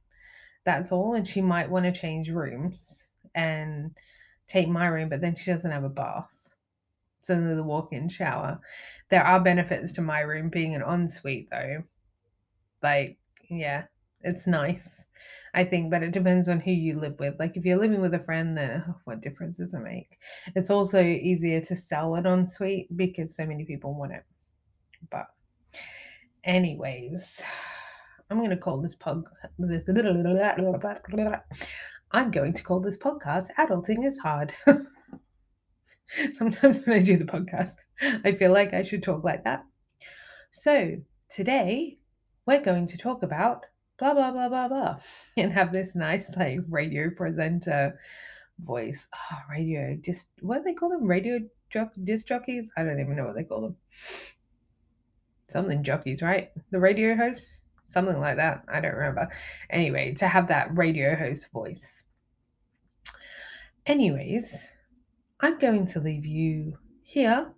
That's 0.65 0.91
all. 0.91 1.13
And 1.13 1.27
she 1.27 1.41
might 1.41 1.69
want 1.69 1.85
to 1.85 1.91
change 1.91 2.29
rooms 2.29 3.11
and 3.35 3.91
take 4.47 4.67
my 4.67 4.87
room, 4.87 5.09
but 5.09 5.21
then 5.21 5.35
she 5.35 5.51
doesn't 5.51 5.71
have 5.71 5.83
a 5.83 5.89
bath. 5.89 6.53
So 7.21 7.39
the 7.39 7.63
walk 7.63 7.93
in 7.93 8.09
shower. 8.09 8.59
There 9.09 9.23
are 9.23 9.39
benefits 9.39 9.93
to 9.93 10.01
my 10.01 10.21
room 10.21 10.49
being 10.49 10.75
an 10.75 10.83
ensuite, 10.83 11.49
though. 11.49 11.83
Like, 12.83 13.17
yeah, 13.49 13.85
it's 14.25 14.47
nice. 14.47 15.03
I 15.53 15.63
think, 15.63 15.89
but 15.89 16.03
it 16.03 16.11
depends 16.11 16.49
on 16.49 16.59
who 16.59 16.71
you 16.71 16.99
live 16.99 17.17
with. 17.17 17.35
Like 17.39 17.55
if 17.55 17.63
you're 17.63 17.77
living 17.77 18.01
with 18.01 18.13
a 18.13 18.19
friend, 18.19 18.57
then 18.57 18.83
oh, 18.89 18.95
what 19.05 19.21
difference 19.21 19.55
does 19.57 19.73
it 19.73 19.79
make? 19.79 20.17
It's 20.53 20.69
also 20.69 21.01
easier 21.01 21.61
to 21.61 21.75
sell 21.75 22.15
it 22.15 22.25
ensuite 22.25 22.95
because 22.97 23.33
so 23.33 23.45
many 23.45 23.63
people 23.63 23.97
want 23.97 24.11
it. 24.11 24.25
But 25.09 25.27
anyways, 26.43 27.41
I'm 28.29 28.37
going 28.37 28.49
to 28.49 28.57
call 28.57 28.81
this 28.81 28.95
pug 28.95 29.23
I'm 32.11 32.31
going 32.31 32.53
to 32.53 32.63
call 32.63 32.81
this 32.81 32.97
podcast 32.97 33.47
Adulting 33.57 34.05
is 34.05 34.17
Hard. 34.17 34.51
Sometimes 36.33 36.79
when 36.79 36.97
I 36.97 36.99
do 36.99 37.15
the 37.15 37.23
podcast, 37.23 37.75
I 38.25 38.33
feel 38.33 38.51
like 38.51 38.73
I 38.73 38.83
should 38.83 39.03
talk 39.03 39.23
like 39.23 39.45
that. 39.45 39.63
So, 40.51 40.97
today 41.29 41.99
we're 42.45 42.61
going 42.61 42.87
to 42.87 42.97
talk 42.97 43.23
about 43.23 43.65
blah 43.97 44.13
blah 44.13 44.31
blah 44.31 44.49
blah 44.49 44.67
blah 44.67 44.97
and 45.37 45.51
have 45.51 45.71
this 45.71 45.95
nice 45.95 46.25
like 46.37 46.59
radio 46.69 47.09
presenter 47.09 47.99
voice. 48.59 49.07
Oh 49.13 49.37
radio 49.49 49.97
just 50.03 50.29
what 50.41 50.57
do 50.57 50.63
they 50.63 50.73
call 50.73 50.89
them? 50.89 51.05
Radio 51.05 51.39
jock 51.69 51.91
disc 52.03 52.27
jockeys? 52.27 52.69
I 52.77 52.83
don't 52.83 52.99
even 52.99 53.15
know 53.15 53.25
what 53.25 53.35
they 53.35 53.43
call 53.43 53.61
them. 53.61 53.75
Something 55.49 55.83
jockeys 55.83 56.21
right? 56.21 56.51
The 56.71 56.79
radio 56.79 57.15
hosts? 57.15 57.63
Something 57.87 58.19
like 58.19 58.37
that. 58.37 58.63
I 58.67 58.81
don't 58.81 58.95
remember. 58.95 59.29
Anyway 59.69 60.13
to 60.15 60.27
have 60.27 60.47
that 60.47 60.75
radio 60.75 61.15
host 61.15 61.51
voice. 61.51 62.03
Anyways 63.85 64.67
i'm 65.41 65.59
going 65.59 65.85
to 65.85 65.99
leave 65.99 66.25
you 66.25 66.77
here. 67.03 67.53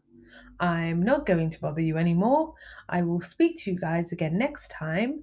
I'm 0.59 1.03
not 1.03 1.25
going 1.25 1.49
to 1.51 1.59
bother 1.59 1.81
you 1.81 1.97
anymore. 1.97 2.53
I 2.89 3.03
will 3.03 3.21
speak 3.21 3.57
to 3.59 3.71
you 3.71 3.79
guys 3.79 4.11
again 4.11 4.37
next 4.37 4.71
time. 4.71 5.21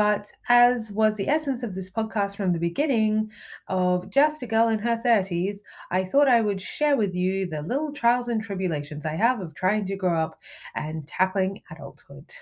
But 0.00 0.32
as 0.48 0.90
was 0.90 1.16
the 1.18 1.28
essence 1.28 1.62
of 1.62 1.74
this 1.74 1.90
podcast 1.90 2.34
from 2.34 2.54
the 2.54 2.58
beginning 2.58 3.30
of 3.68 4.08
just 4.08 4.42
a 4.42 4.46
girl 4.46 4.68
in 4.68 4.78
her 4.78 4.96
30s, 5.04 5.58
I 5.90 6.06
thought 6.06 6.26
I 6.26 6.40
would 6.40 6.58
share 6.58 6.96
with 6.96 7.14
you 7.14 7.46
the 7.46 7.60
little 7.60 7.92
trials 7.92 8.28
and 8.28 8.42
tribulations 8.42 9.04
I 9.04 9.16
have 9.16 9.42
of 9.42 9.54
trying 9.54 9.84
to 9.84 9.96
grow 9.96 10.16
up 10.16 10.40
and 10.74 11.06
tackling 11.06 11.60
adulthood. 11.70 12.32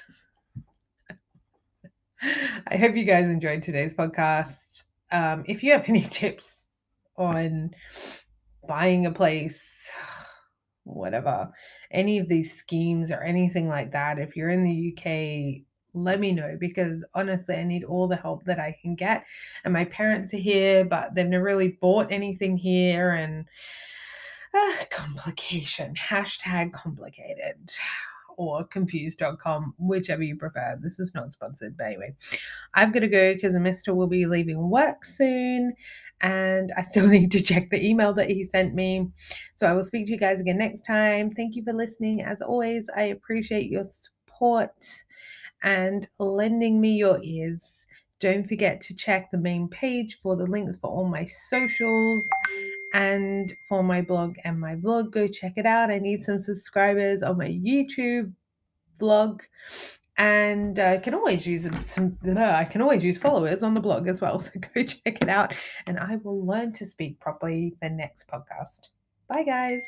I 2.69 2.77
hope 2.77 2.95
you 2.95 3.03
guys 3.03 3.29
enjoyed 3.29 3.65
today's 3.65 3.93
podcast. 3.93 4.85
Um, 5.11 5.43
if 5.49 5.65
you 5.65 5.73
have 5.73 5.89
any 5.89 6.03
tips 6.09 6.65
on 7.17 7.75
buying 8.69 9.05
a 9.05 9.11
place, 9.11 9.91
whatever, 10.85 11.51
any 11.91 12.21
of 12.21 12.29
these 12.29 12.57
schemes 12.57 13.11
or 13.11 13.21
anything 13.21 13.67
like 13.67 13.91
that, 13.91 14.21
if 14.21 14.37
you're 14.37 14.51
in 14.51 14.63
the 14.63 14.95
UK, 14.95 15.65
let 15.95 16.21
me 16.21 16.33
know 16.33 16.57
because 16.59 17.05
honestly, 17.15 17.57
I 17.57 17.65
need 17.65 17.85
all 17.85 18.09
the 18.09 18.17
help 18.17 18.45
that 18.45 18.59
I 18.59 18.77
can 18.81 18.95
get. 18.95 19.25
And 19.65 19.73
my 19.73 19.85
parents 19.85 20.33
are 20.35 20.39
here, 20.39 20.85
but 20.85 21.15
they've 21.15 21.27
never 21.27 21.45
really 21.45 21.79
bought 21.81 22.13
anything 22.13 22.57
here. 22.57 23.11
And 23.11 23.47
uh, 24.55 24.85
complication, 24.91 25.95
hashtag 25.95 26.73
complicated 26.73 27.71
or 28.39 28.65
confused.com, 28.65 29.75
whichever 29.79 30.23
you 30.23 30.37
prefer. 30.37 30.79
This 30.81 31.01
is 31.01 31.13
not 31.13 31.33
sponsored, 31.33 31.77
but 31.77 31.89
anyway, 31.89 32.15
I've 32.73 32.93
got 32.93 33.01
to 33.01 33.09
go 33.09 33.35
because 33.35 33.55
Mr. 33.55 33.95
will 33.95 34.07
be 34.07 34.27
leaving 34.27 34.71
work 34.71 35.05
soon 35.05 35.75
and 36.21 36.73
I 36.77 36.83
still 36.83 37.09
need 37.09 37.33
to 37.33 37.43
check 37.43 37.69
the 37.71 37.85
email 37.85 38.15
that 38.15 38.31
he 38.31 38.45
sent 38.45 38.75
me. 38.75 39.09
So 39.57 39.67
I 39.67 39.73
will 39.73 39.83
speak 39.83 40.07
to 40.07 40.13
you 40.13 40.19
guys 40.19 40.41
again 40.41 40.57
next 40.57 40.83
time. 40.83 41.31
Thank 41.31 41.57
you 41.57 41.65
for 41.65 41.73
listening. 41.73 42.23
As 42.23 42.41
always, 42.41 42.89
I 42.97 43.03
appreciate 43.03 43.71
your 43.71 43.85
support 43.85 45.05
and 45.63 46.09
lending 46.19 46.81
me 46.81 46.91
your 46.91 47.23
ears. 47.23 47.87
Don't 48.21 48.47
forget 48.47 48.81
to 48.83 48.95
check 48.95 49.31
the 49.31 49.39
main 49.39 49.69
page 49.69 50.19
for 50.23 50.35
the 50.37 50.47
links 50.47 50.77
for 50.77 50.91
all 50.91 51.05
my 51.05 51.25
socials 51.25 52.29
and 52.93 53.53
for 53.69 53.83
my 53.83 54.01
blog 54.01 54.37
and 54.45 54.59
my 54.59 54.75
vlog. 54.75 55.13
Go 55.13 55.29
check 55.29 55.53
it 55.57 55.67
out. 55.67 55.91
I 55.91 55.99
need 55.99 56.21
some 56.21 56.41
subscribers 56.41 57.23
on 57.23 57.39
my 57.39 57.49
YouTube 57.49 58.33
vlog 58.99 59.41
and 60.19 60.81
I 60.81 60.97
uh, 60.97 61.01
can 61.01 61.15
always 61.15 61.47
use 61.47 61.69
some. 61.83 62.19
I 62.37 62.65
can 62.65 62.83
always 62.83 63.05
use 63.05 63.19
followers 63.19 63.63
on 63.63 63.75
the 63.75 63.81
blog 63.81 64.09
as 64.09 64.21
well. 64.21 64.41
So 64.49 64.51
go 64.75 64.83
check 64.83 65.23
it 65.23 65.29
out, 65.29 65.55
and 65.87 65.99
I 65.99 66.17
will 66.17 66.45
learn 66.45 66.73
to 66.73 66.85
speak 66.85 67.21
properly 67.21 67.75
for 67.79 67.89
next 67.89 68.27
podcast. 68.29 68.89
Bye, 69.29 69.45
guys. 69.45 69.83